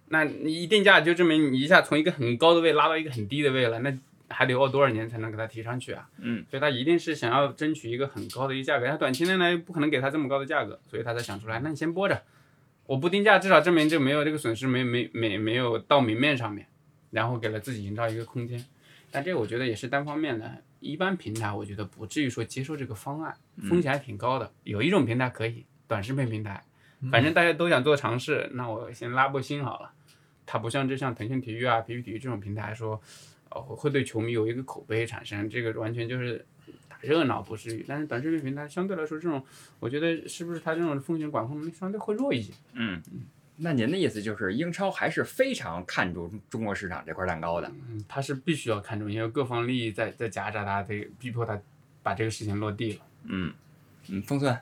[0.10, 3.94] 那你一定价就证明你一下从一个很高的位拉到一个很低的位了，那
[4.28, 6.08] 还得要多少年才能给它提上去啊？
[6.20, 12.22] 嗯，所以他一定是想要争取一个很高的一个价格，他短期内呢不可能给他这么高的价格，所以他才想出来，那你先播着，
[12.86, 16.66] 我不定价，至少证明就没有这个损失没没没没有到明面上面，
[17.12, 18.64] 然后给了自己营造一个空间。
[19.12, 23.36] 但这个我觉得也是单方面的，一般平台我觉得不至于说接受这个方案，
[23.70, 24.52] 风险还挺高的。
[24.64, 26.64] 有一种平台可以，短视频平台，
[27.12, 29.92] 反正大家都想做尝试，那我先拉波新好了。
[30.46, 33.02] 它不像这像腾讯体育啊、PP 体育这种平台说，
[33.50, 36.46] 呃，会对球迷有一个口碑产生，这个完全就是
[36.88, 37.84] 打热闹不至于。
[37.88, 39.44] 但是短视频平台相对来说，这种
[39.80, 42.54] 我觉得是不是它这种风险管控相对会弱一些？
[42.74, 43.02] 嗯，
[43.58, 47.68] 那您的意思就是英超还是非常看重中国市场这块蛋糕的？
[47.90, 51.60] 嗯，它是必须要看重，因为各方利益在在夹杂它，这逼迫它
[52.04, 53.00] 把这个事情落地了。
[53.24, 53.52] 嗯
[54.10, 54.56] 嗯，风顺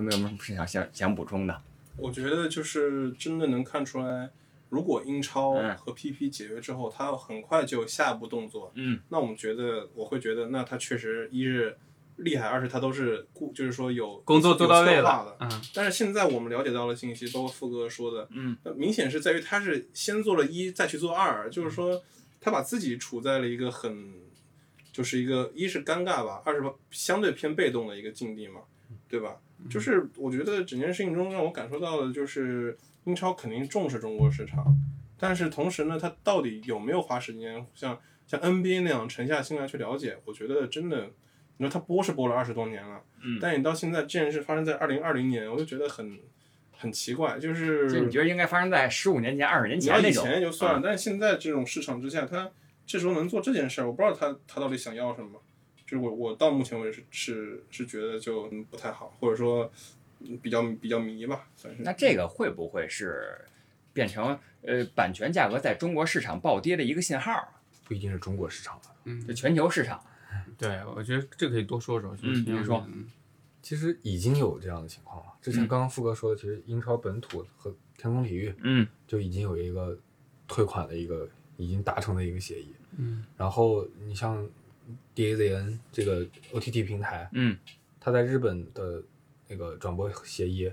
[0.00, 1.62] 有没有什么想想想补充的？
[1.96, 4.30] 我觉得就是真的能看出来，
[4.68, 11.76] 如果英超嗯和 PP 解约之后，他很快就下一步动作，嗯，那我们觉得，我会觉得，那他确实一是
[12.18, 15.00] 厉害，二是他都是固，就是说有工作做到位。
[15.00, 22.00] 了嗯，但是现在我们了解到的信息，包括富哥说的，嗯，那明显是在于他是先做了一，再去做二，就是说
[22.40, 24.14] 他把自己处在了一个很，
[24.92, 28.60] 就是一个一是尴尬吧，二是相对偏被动的一个境地嘛，
[29.08, 29.38] 对吧？
[29.68, 34.64] 就是我觉得整件事情中让我感受到的就是英超肯定重视中国市场，
[35.18, 40.16] 但是同时呢，他到底有没有花时间像像 NBA 那样沉下心来去了解？
[40.24, 41.10] 我觉得真的，
[41.56, 46.20] 你说他播是播了二十多年了，嗯但你到现在这件事发生在二零二零年，我就觉得很
[46.76, 50.24] 很奇怪，就是就你觉得应该发生在十五年前、二十年前那种？
[50.24, 52.50] 前也就算了，嗯但是现在这种市场之下，他
[52.86, 55.42] 这时候能做这件事儿，我不知道他他到底想要什么。
[55.88, 59.72] 就是我我到目前为止是是是觉得就嗯不太好，或者说
[60.20, 61.82] 嗯比较比较迷吧，算是。
[61.82, 63.40] 那这个会不会是
[63.94, 67.32] 变成呃版权价格在中国市场暴跌的一个信号？
[67.86, 69.98] 不一定是中国市场嗯，就全球市场？
[70.58, 72.14] 对，我觉得这可以多说说。
[72.14, 73.10] 就是嗯你说嗯
[73.62, 75.32] 其实已经有这样的情况了。
[75.40, 79.98] 之前刚刚富哥说的，其实英超本土和天空体育嗯就已经有一个
[80.46, 81.26] 退款的一个
[81.56, 82.74] 已经达成的一个协议。
[82.98, 84.46] 嗯然后你像
[85.14, 87.56] DAZN 这个 OTT 平台，嗯
[88.00, 89.02] 它在日本的
[89.48, 90.70] 那个转播协议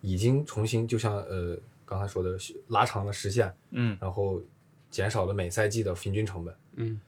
[0.00, 1.56] 已经重新，就像呃
[1.86, 2.36] 刚才说的，
[2.68, 4.42] 拉长了时限，嗯然后
[4.90, 6.54] 减少了每赛季的平均成本。
[6.76, 7.00] 嗯，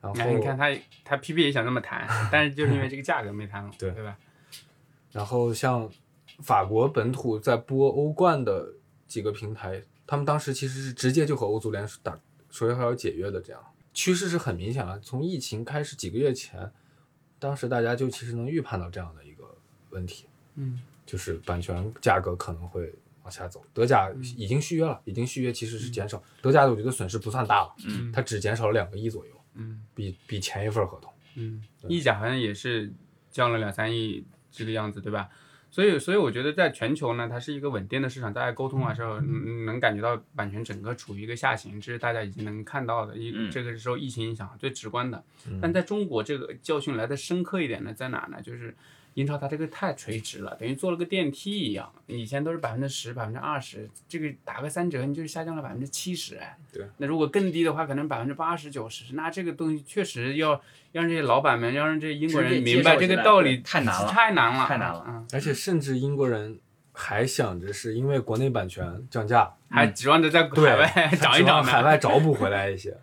[0.00, 0.68] 然后那你看他
[1.04, 4.16] 他 PP 也想那么谈， 但是就是因为这个价格没谈拢，对对吧？
[5.12, 5.90] 然后像
[6.42, 8.72] 法国本土在播欧冠的
[9.06, 12.18] 几个平台，他们当时其实是直接就和欧足联打
[12.50, 14.98] 说要要解约的，这样趋势是很明显了。
[15.00, 16.70] 从疫情开始几个月前，
[17.38, 19.56] 当时大家就其实能预判到这样的一个
[19.90, 20.26] 问题，
[20.56, 22.92] 嗯，就是版权价格可能会
[23.22, 23.64] 往下走。
[23.72, 31.12] 德甲已经续约了，已经续约其实是减少，德甲的我觉得损失不算大了，嗯它只减少了两个亿左右，嗯比比前一份合同。
[31.36, 32.92] 嗯，意甲好像也是
[33.30, 35.28] 降了两三亿这个样子，对吧？
[35.74, 43.16] 所以，所以我觉得在全球呢，它是一个稳定的市场，大家沟通啊时候嗯能感觉到版权整个处于一个下行，这是大家已经能看到的。
[43.16, 45.24] 一嗯这个是受疫情影响最直观的。
[45.48, 48.40] 嗯但在中国这个教训来的深刻一点呢，在哪呢？
[48.40, 48.72] 就是
[49.14, 56.84] 英超它这个太垂直了，等于做了个电梯一样，以前都是百分之十、百分之二十，这个打个三折，你就是下降了百分之七十，哎，对。
[56.96, 60.60] 那如果更低的话，可能百分之八十、九十，那这个东西确实要
[60.92, 66.58] 让这些老板们，要让这些英国人明白这个道理，太难了太难了，太难了嗯，而且甚至英国人
[66.92, 72.96] 还想着是因为国内版权降价，还指望着在海外 涨一涨，海外找补回来一些。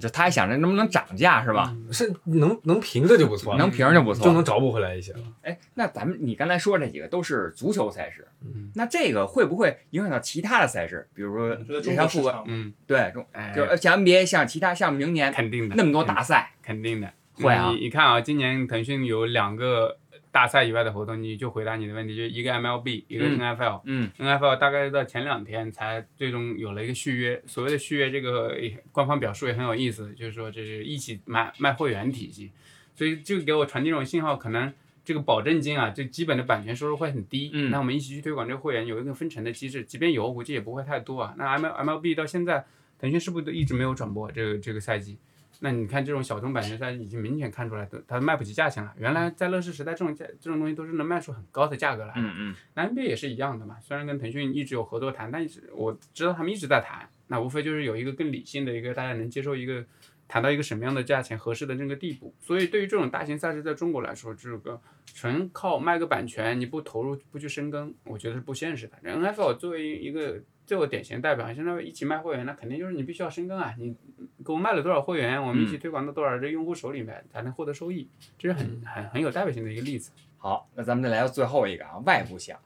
[0.00, 1.74] 就他还想着能不能涨价是吧？
[1.90, 5.20] 是能能平着就不错了，能平着就不错，就能找补回来一些了。
[5.42, 11.08] 哎，那咱们你刚才说这几个都是足球赛事，嗯，那这个会不会影响到其他的赛事？
[11.14, 19.98] 比如说中这项复合，国市场嗯，对中哎就像 NBA，像其他像明年肯定的，那么多大赛，肯定的，会啊你你看啊，今年腾讯有两个
[20.32, 23.82] 大赛以外的活动，你就回答你的问题，就一个 MLB，一个嗯 NFL。
[23.84, 27.40] 嗯 NFL 大概到前两天才最终有了一个续约。
[27.46, 28.56] 所谓的续约，这个
[28.90, 32.50] 官方表述也很有意思，就是说这是一起卖卖会员体系，
[32.94, 34.72] 所以就给我传递一种信号，可能
[35.04, 37.50] 这个保证金啊，最基本的版权收入会很低。
[37.52, 41.34] 嗯那我们一起去推广这个会员，有一个分成的机制，即便有，我估计也不会太多啊。
[41.36, 42.64] 那 M MLB 到现在，
[42.98, 45.18] 腾讯是不是都一直没有转播这个这个赛季？
[45.64, 48.92] 那你看这种小众版权赛已经明显看出来，它卖不起价钱了。
[48.98, 52.20] 原来在乐视时代，这种价这种东西都是能卖出很高的价格来的。
[52.20, 59.84] 嗯嗯那 NBA 也是一样的嘛，虽然跟腾讯一直有合作谈，但是我知道他们一直在谈，那无非就是有一个更理性的一个大家能接受一个
[60.26, 62.34] 谈到一个什么样的价钱合适的那个地步。
[62.40, 64.80] 所以对于这种大型赛事，在中国来说，这个
[65.14, 68.98] 纯靠卖个版权，你不投入不去深耕，我觉得是不现实的。
[69.04, 73.94] NFL 作为一个最后典型代表，现在一起卖会员，那肯定就是你必须要深耕啊，你
[74.44, 78.08] 给我卖了多少会员，我们一起推广到多少这用户手里面，才能获得收益，
[78.38, 80.12] 这是很很很有代表性的一个例子。
[80.38, 82.58] 好，那咱们再来到最后一个啊，外部项，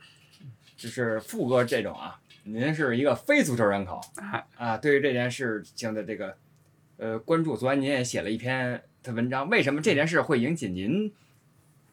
[0.77, 6.37] 就是富哥这种啊，您是一个非足球人口啊啊，对于这件事情的这个
[6.99, 11.13] 呃关注，昨天您也写了一篇的文章，为什么这件事会引起您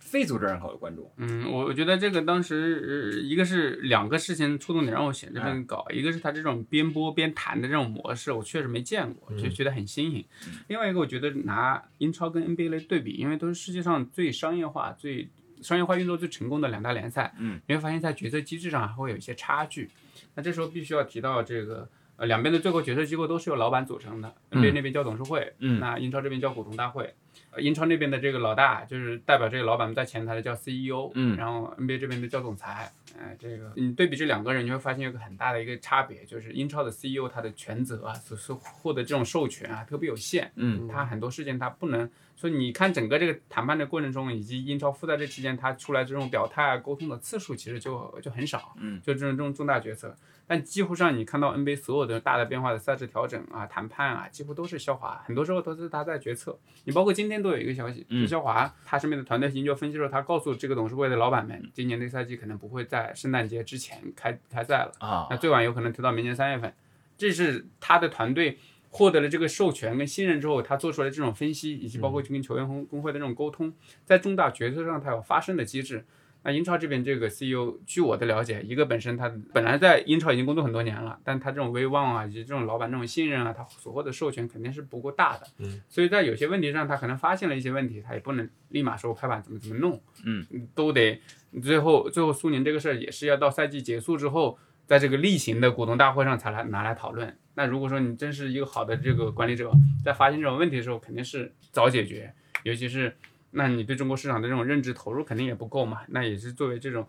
[0.06, 1.12] 非组织人口的关注？
[1.18, 10.24] 嗯，我我觉得这个当时、呃、一个是两个事情触动点让我写这份稿，一个是他这种边播边谈的这种模式，我确实没见过，就觉得很新颖。
[10.68, 15.30] 另外一个，我觉得拿英超跟 NBA 来对比，因为都是世界上最商业化、最
[15.62, 19.90] 商业化运作最成功的两大联赛，嗯，你会发现在决策机制上还会有一些差距。
[20.36, 21.90] 那这时候必须要提到这个。
[22.16, 27.12] 呃，两边的最后决策机构都是由老板组成的，NBA 那边叫董事会，嗯那英超这边叫股东大会。
[27.52, 32.92] 呃，英超那边的这个老大就是代表这个老板们在前台的叫 CEO，嗯然后 NBA 这边的叫总裁。
[33.20, 42.10] 哎，这个你对比这两个人，你会发现有个很大的一个差别，就是英超的 CEO 他的权责啊，所是获得这种授权啊特别有限，嗯他很多事情他不能。
[42.44, 50.14] 所以你看整个这个谈判的过程中，以及英超复赛这期间，他出来这种表态啊、沟通的次数其实就就很少，嗯，就这种这种重大决策。
[50.46, 56.60] 但几乎上你看到 NBA 所有的大的变化的赛制调整啊、谈判啊，几乎都是肖华，很多时候都是他在决策。
[56.84, 66.74] 你包括今天都有一个消息，嗯就肖华他身边的团队研究分析说，他告诉这个董事会的老板们，今年这个赛季可能不会在圣诞节之前开开赛了，啊那最晚有可能推到明年三月份。
[67.16, 68.58] 这是他的团队
[68.94, 73.74] 获得了这个授权跟信任之后，他做出来这种分析，以及包括去跟球员工工会的这种沟通，
[74.06, 76.06] 在重大决策上他有发声的机制。
[76.46, 85.48] 那英超这边这个 CEO，据我的了解，一个本身他本来在英超已经工作很多年了，但他这种威望啊，以及这种老板这种信任啊，他所获得授权肯定是不够大的。
[85.60, 90.00] 嗯，所以在有些问题上，他可能发现了一些问题，他也不能立马说拍板怎么怎么弄。
[90.26, 91.20] 嗯，都得
[91.64, 97.38] 最后最后苏宁这个事儿也是要到赛季结束之后，在这个例行的股东大会上才来拿来讨论。
[97.56, 99.72] 那如果说你真是一个好的这个管理者，
[100.04, 102.34] 在发现这种问题的时候，肯定是早解决，
[102.64, 103.16] 尤其是。
[103.56, 107.08] 那你对中国市场的这种认知投入肯定也不够嘛，那也是作为这种，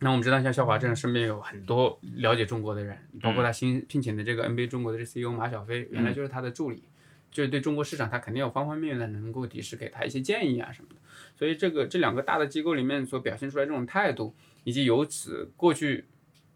[0.00, 6.82] 那我们知道像肖华这样身边有很多了解中国的人，包括他新聘请的这个 NBA 中国的这 CEO 马小飞，原来就是他的助理，
[7.30, 10.96] 就是对中国市场他肯定有方方面面的能够及时给他一些建议啊什么的，
[11.38, 14.34] 所以这个这两个大的机构里面所表现出来这种态度，
[14.64, 16.04] 以及由此过去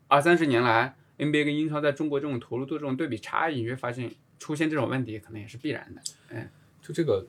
[0.08, 6.50] 二三十年来 NBA 跟英超在中国这种投入度这种对比差异，你会发现出现这种问题可能也是必然的，哎。
[6.82, 7.24] 就这个，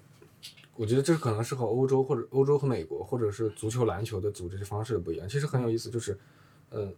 [0.77, 5.27] 我觉得这可能是和欧洲或者欧洲和美国或者是足球、篮球的组织方式不一样。
[5.27, 6.17] 其实很有意思，就是，
[6.69, 6.89] 呃，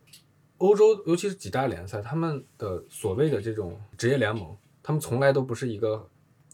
[0.60, 6.08] 欧洲尤其是几大联赛，他们的所谓的这种职业联盟，他们从来都不是一个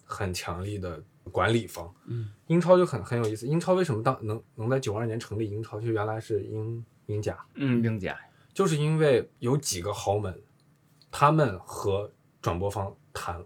[0.05, 1.93] 很强力的管理方。
[2.05, 3.45] 嗯，英超就很很有意思。
[3.45, 5.81] 英超为什么当能能在九二年成立英超？
[5.81, 8.17] 就原来是英英甲，嗯，英甲，
[8.53, 10.37] 就是因为有几个豪门，
[11.11, 13.43] 他们和转播方谈，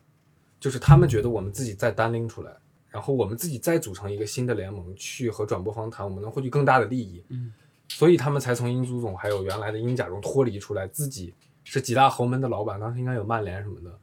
[0.59, 2.51] 就是他们觉得我们自己再单拎出来，
[2.89, 7.23] 然后我们自己再组成一个新的联盟，去和转播方谈，我们能获取更大的利益。
[7.29, 7.53] 嗯，
[7.89, 11.33] 所以他们才从英足总还有原来的英甲中脱离出来，自己
[11.63, 13.99] 是几大豪门的老板，当时应该有曼联什么的，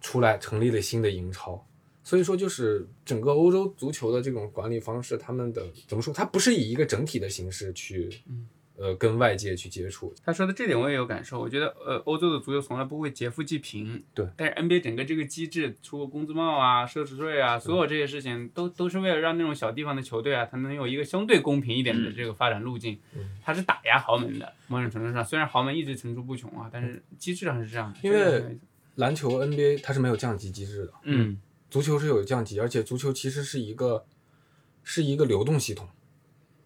[0.00, 1.64] 出来成立了新的英超。
[2.02, 6.14] 所以说，就是整个欧洲足球的这种管理方式，他们的怎么说？
[6.14, 8.08] 它不是以一个整体的形式去，
[8.78, 10.14] 呃，跟外界去接触。
[10.24, 14.24] 他说的这点我也有感受，我觉得呃，欧洲的足球从来不会劫富济贫，对。
[14.36, 22.98] 但是 NBA 整个这个机制，出工资帽啊、奢侈税啊，所有这些事情都都是为了让那种小地方的球队啊，它能有一个相对公平一点的这个发展路径。
[23.16, 27.98] 嗯它是打压豪门的，某种程度上，虽然豪门一直层出不穷啊，但是机制上是这样的。
[28.02, 28.58] 因为
[28.96, 34.04] 篮球 NBA 它是没有降级机制的，嗯足球是有降级，而且足球其实是一个
[34.82, 35.88] 是一个流动系统，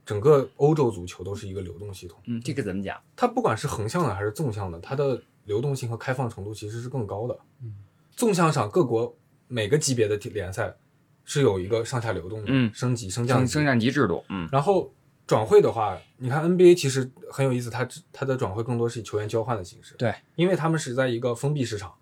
[0.04, 2.18] 整个欧洲足球都是一个流动系统。
[2.26, 3.00] 嗯，这个怎么讲？
[3.16, 7.38] 它不管是横向的还是纵向的，它的流动性和开放程度其实是更高的。
[7.62, 7.74] 嗯
[8.14, 9.16] 纵向上各国
[9.48, 10.76] 每个级别的联赛
[11.24, 13.52] 是有一个上下流动的，嗯升级升降级。
[13.52, 14.92] 升升降级制度，嗯然后
[15.26, 19.94] 转会的话，你看 NBA 其实很有意思，它它的转会更多是以球员交换的形式。
[19.96, 21.94] 对，因为他们是在一个封闭市场，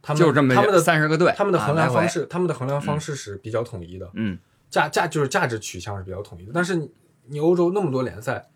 [0.00, 4.38] 他们就这么他们的三十个队，他们的衡量方式，他们的衡量方式是比较统一的，嗯，
[4.70, 6.52] 价价就是价值取向是比较统一的。
[6.54, 6.90] 但是
[7.26, 8.50] 你你欧洲那么多联赛，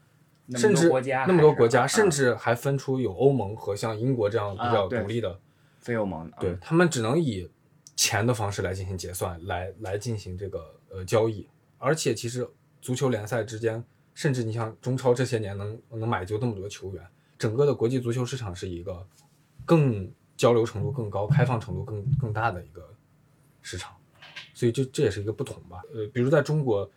[0.54, 0.88] 甚至
[1.26, 5.40] 那么多国家，甚至还分出有欧盟和像英国这样比较独立的，
[5.78, 7.50] 非欧盟的，对他们只能以
[7.96, 11.48] 钱的方式来进行结算，来来进行这个呃交易。
[11.78, 12.48] 而且其实
[12.80, 13.82] 足球联赛之间，
[14.14, 17.04] 甚至你像中超这些年能能买就那么多球员，
[17.38, 19.06] 整个的国际足球市场是一个
[19.64, 22.88] 更交流程度更高、开放程度更更大的一个
[23.62, 23.94] 市场，
[24.54, 25.82] 所以这这也是一个不同吧。
[25.94, 26.88] 呃，比如在中国，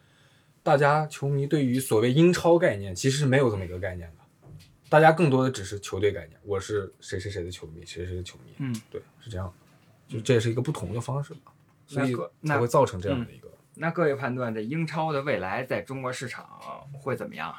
[0.61, 4.49] 大家球迷对于所谓英超概念其实是没有这么一个概念的，
[4.89, 11.51] 大家更多的只是球队概念，我是谁谁谁的球迷，谁谁的球迷，嗯，对，是这样的，就这也是一个不同的方式吧，
[11.87, 13.49] 所以才会造成这样的一个。
[13.75, 16.45] 那各位判断，这英超的未来在中国市场
[16.91, 17.55] 会怎么样？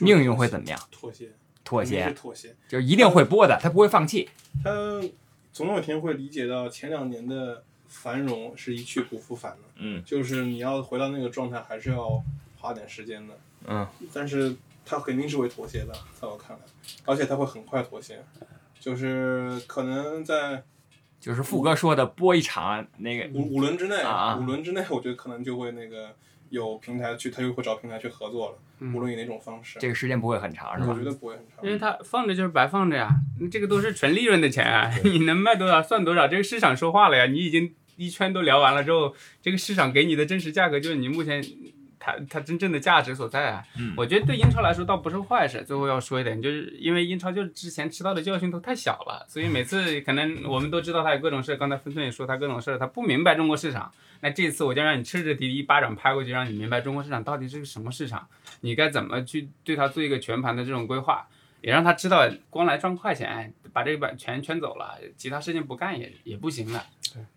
[0.00, 0.78] 命运会怎么样？
[0.90, 1.30] 妥协，
[1.64, 2.54] 妥协，妥协。
[2.68, 4.28] 就是一定会播的，他不会放弃。
[4.62, 5.00] 他
[5.52, 12.22] 总有一天会理解到前两年的繁荣是一去不复返的，嗯就是你要回到那个状态，还是要
[12.58, 13.34] 花点时间的。
[13.68, 16.62] 嗯，但是他肯定是会妥协的，在我看来，
[17.04, 18.24] 而且他会很快妥协，
[18.80, 20.64] 就是可能在
[21.20, 26.16] 就是富哥说的播一场那个，五五轮之内，啊啊五轮之内，我觉得可能就会那个
[26.48, 28.58] 有平台去，他就会找平台去合作了，
[28.92, 31.04] 无论以哪种方式，这个时间不会很长，是吧我觉？
[31.04, 31.64] 得不会很长。
[31.64, 33.08] 因为它放着就是白放着呀，
[33.50, 37.26] 这个都是纯利润的钱啊，你能卖多少算多少，这个市场说话了呀。
[37.26, 41.44] 你已经一圈都聊完了之后，这个市场给你的真实价格就是你目前
[41.98, 43.62] 它它真正的价值所在啊。
[43.78, 45.62] 嗯我觉得对英超来说倒不是坏事。
[45.64, 53.92] 最后要说一点，就是因为英超就是之前吃到的教训都太小了，所以每次可能我们都知道他有各种事，刚才分寸也说他各种事，他不明白中国市场。
[54.20, 58.26] 那这次我就让你彻彻底底一巴掌拍过去，让你明白中国市场到底是个什么市场，
[58.60, 61.26] 你该怎么去对它做一个全盘的这种规划。
[61.62, 66.84] 也让他知道，光来赚快钱，把这个把钱圈走了，其他事情不干也也不行的。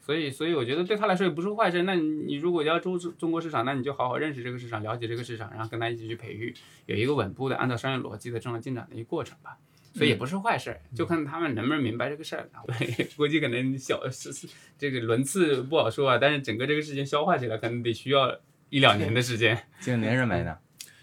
[0.02, 1.84] 所以所以我觉得对他来说也不是坏事。
[1.84, 6.54] 那你你如果要中中国市场，那你就好好认识这个市场，了解这个市场，然后跟他一起去培育，
[6.86, 9.58] 有一个稳步的按照商业逻辑的正常进展的一个过程吧。
[9.94, 12.50] 所以也不是坏事，就看他们能不能明白这个事儿。
[12.68, 14.46] 对， 估计可能小是是
[14.78, 18.38] 这个轮次不好说啊，但是整个这个事情消化起来，可能得需要
[18.70, 19.58] 一两年的时间。
[19.80, 20.58] 就您认为呢？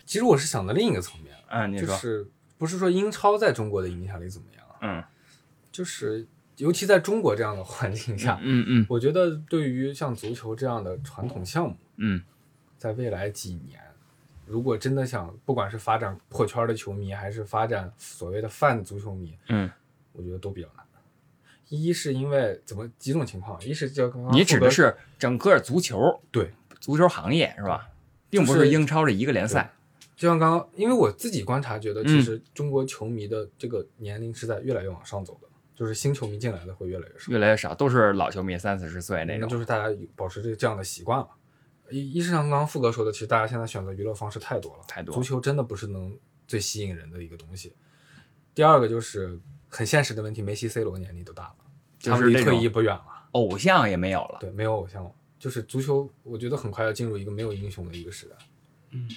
[0.04, 2.26] 其实我是想的另一个层面，嗯，你说，就是
[2.62, 5.04] 不是说英超在中国的影响力怎么样啊，嗯
[5.72, 6.24] 就是
[6.58, 12.22] 尤其在中国这样的环境下，嗯嗯我觉得对于像足球这样的传统项目，嗯
[12.78, 13.80] 在未来几年，
[14.46, 19.68] 如果真的想，不管是发展破圈的球迷，还是发展所谓的泛足球迷，嗯，
[20.12, 20.86] 我觉得都比较难。
[21.68, 27.88] 一是因为怎么几种情况，一是就刚刚你指的是整个足球，对足球行业是吧？
[28.30, 29.72] 并不是是英超这一个联赛。
[30.22, 39.48] 就像刚刚，因为我自己观察，觉得嗯其实中国球迷的这个年龄是在越来越往上走的，就是新球迷进来的会越来越少，越来越少，都是老球迷，三四十岁那种。
[39.48, 41.28] 就是大家保持这这样的习惯了。
[41.90, 46.16] 一一是像刚刚富哥说的，其实大家现在选择娱乐方式太多了，太多足球真的不是能
[46.46, 47.74] 最吸引人的一个东西。
[48.54, 49.36] 第二个就是
[49.68, 51.56] 很现实的问题，梅西、C 罗年龄都大了，
[52.00, 53.02] 他们离退役不远了，
[53.32, 54.38] 偶像也没有了。
[54.38, 55.10] 对，没有偶像了。
[55.36, 58.36] 就是足球，我觉得很快要进入一个没有英雄的一个时代。
[58.92, 59.08] 嗯，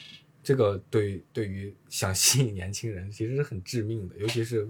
[0.46, 4.70] 这个对对于想吸引年轻人，其实是很致命的，尤其是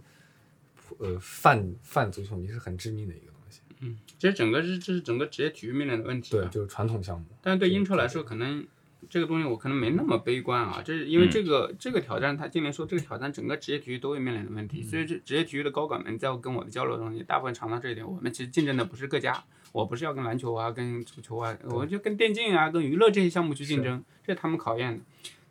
[0.99, 3.59] 呃泛泛足球迷是很致命的一个东西。
[3.81, 6.47] 嗯，其实整个是这是整个职业体育面临的问题、对，。
[6.47, 7.25] 就是传统项目。
[7.41, 8.65] 但是对英超来说，可能
[9.09, 18.09] 这个东西我可能没那么悲观啊，这是因为这个、这个挑战，他今年说这个挑战整个职业体育都会面临的问题，所以这职业体育的高管们在我跟我的交流中，也大部分尝到这一点。
[18.09, 25.03] 我们其实竞争的不是各家，我不是要跟篮球啊、跟足球啊，我就跟电竞啊、跟娱乐这些项目去竞争，这是他们考验的。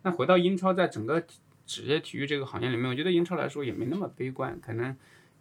[0.05, 1.25] 那回到英超，在整个
[1.65, 4.95] 职业体育这个行业里面，我觉得英超来说也没那么悲观，可能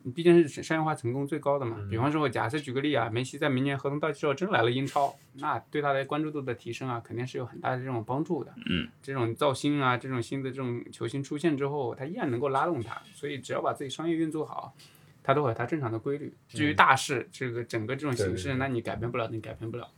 [0.04, 0.10] 你。
[0.10, 1.86] 毕竟是商业化成功最高的嘛。
[1.90, 8.54] 比方说，我假设举个例啊，梅西在明年合同到期之后真来了英超，那对他的关注度的提升啊，肯定是有很大的这种帮助的。
[8.70, 14.74] 嗯，这种造星啊，这种新的这种球星出现之后，他依然能够拉动他，所以只要把自己商业运作好，
[15.22, 16.34] 它都有它正常的规律。
[16.48, 19.90] 至于大势，这个整个这种形势，对对对那你改变不了，你改变不了。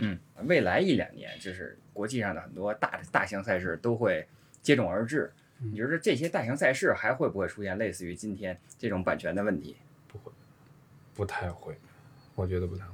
[0.00, 4.26] 嗯，未来一两年，就是国际上的很多大的大型赛事都会
[4.62, 5.32] 接踵而至。
[5.60, 9.76] 你觉得这些大型赛事还会不会出现类似于今天这种版权的问题？
[10.06, 10.30] 不会，
[11.14, 11.76] 不太会，
[12.36, 12.92] 我觉得不太会。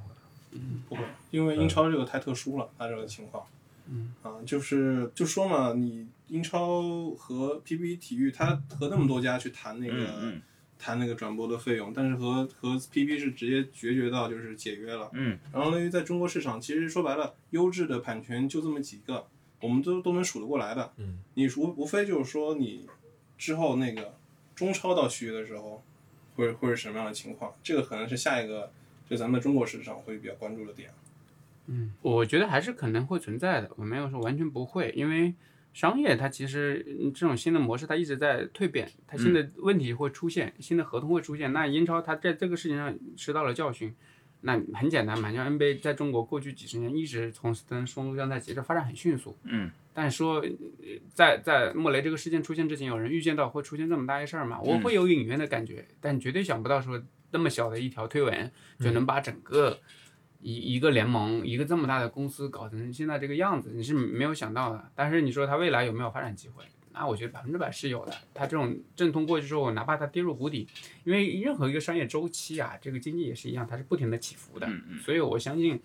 [0.52, 3.44] 嗯不会，因为英超这个太特殊了，它这个情况。
[3.86, 10.42] 嗯啊，就是就说嘛，你英超和 PP 体育，它和那么多家去谈那个、嗯嗯
[10.78, 15.10] 谈那个转播的费用，但是和和 PP 是直接决绝到就是解约了。
[15.12, 19.26] 嗯然后呢，在中国市场，其实说白了，优质的版权就这么几个，
[19.60, 20.92] 我们都都能数得过来的。
[20.96, 22.86] 嗯，你无无非就是说你
[23.38, 24.14] 之后那个
[24.54, 25.82] 中超到续约的时候，
[26.36, 27.54] 会会是什么样的情况？
[27.62, 28.70] 这个可能是下一个
[29.08, 30.90] 就咱们中国市场会比较关注的点。
[31.66, 35.32] 嗯，我觉得还是可能会存在的，我没有说完全不会，因为
[35.74, 41.52] 商业它其实嗯这种新的模式它一直在蜕变，它新的问题会出现，新的合同会出现。
[41.52, 43.92] 那英超它在这个事情上吃到了教训，
[44.40, 50.48] 那很简单嘛，像 NBA 在中国过去几十年一直从跟双陆将在其实发展很迅速，嗯，但是说呃
[51.12, 54.60] 在在莫雷这个事件出现之前，有人预见到会出现这么大一事儿嘛？
[54.60, 57.02] 我会有隐约的感觉，但绝对想不到说
[57.32, 58.48] 那么小的一条推文
[58.78, 59.76] 就能把整个。
[60.44, 64.90] 一一个联盟，一个这么大的公司搞成现在这个样子，你是没有想到的。
[64.94, 66.62] 但是你说它未来有没有发展机会？
[66.92, 68.12] 那我觉得百分之百是有的。
[68.34, 70.68] 它这种阵痛过去之后，哪怕它跌入谷底，
[71.04, 74.68] 因为任何一个商业周期啊，这个经济也是一样，它是不停的起伏的。
[75.02, 75.80] 所以我相信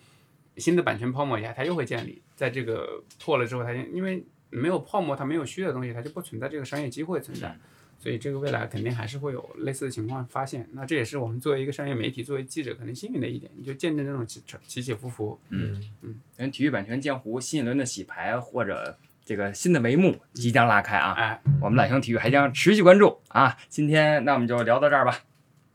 [0.58, 2.22] 新的版权泡沫一下，它又会建立。
[2.36, 7.58] 在这个破了之后，它因为没有泡沫，它没有虚的东西，它就不存在这个商业机会存在。
[8.00, 10.68] 所以这个未来肯定还是会有类似的情况发现。
[10.72, 15.40] 那这也是我们作为一个商业媒体，作为记者可能幸运的一点，你就见证这种起起起伏伏。
[15.50, 21.12] 嗯嗯跟体育版权江湖新一轮的洗牌或者这个新的帷幕即将拉开啊！
[21.12, 23.58] 哎，我们懒熊体育还将持续关注啊！
[23.68, 25.20] 今天那我们就聊到这儿吧，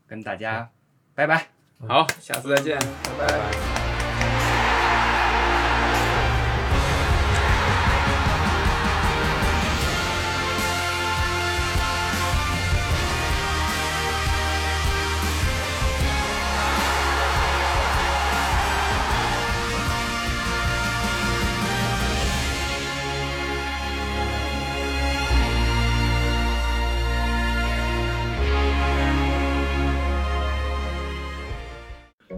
[0.07, 0.69] 跟大家
[1.13, 1.49] 拜拜。
[1.87, 2.79] 好，下次再见，
[3.19, 3.74] 拜拜。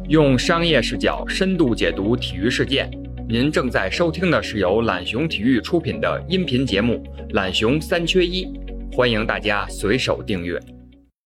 [0.08, 2.90] 用商业视角深度解读体育事件。
[3.28, 7.04] 您正在收听的是由懒熊体育出品的音频节目
[7.34, 8.46] 《懒熊三缺一》，
[8.96, 10.77] 欢迎大家随手订阅。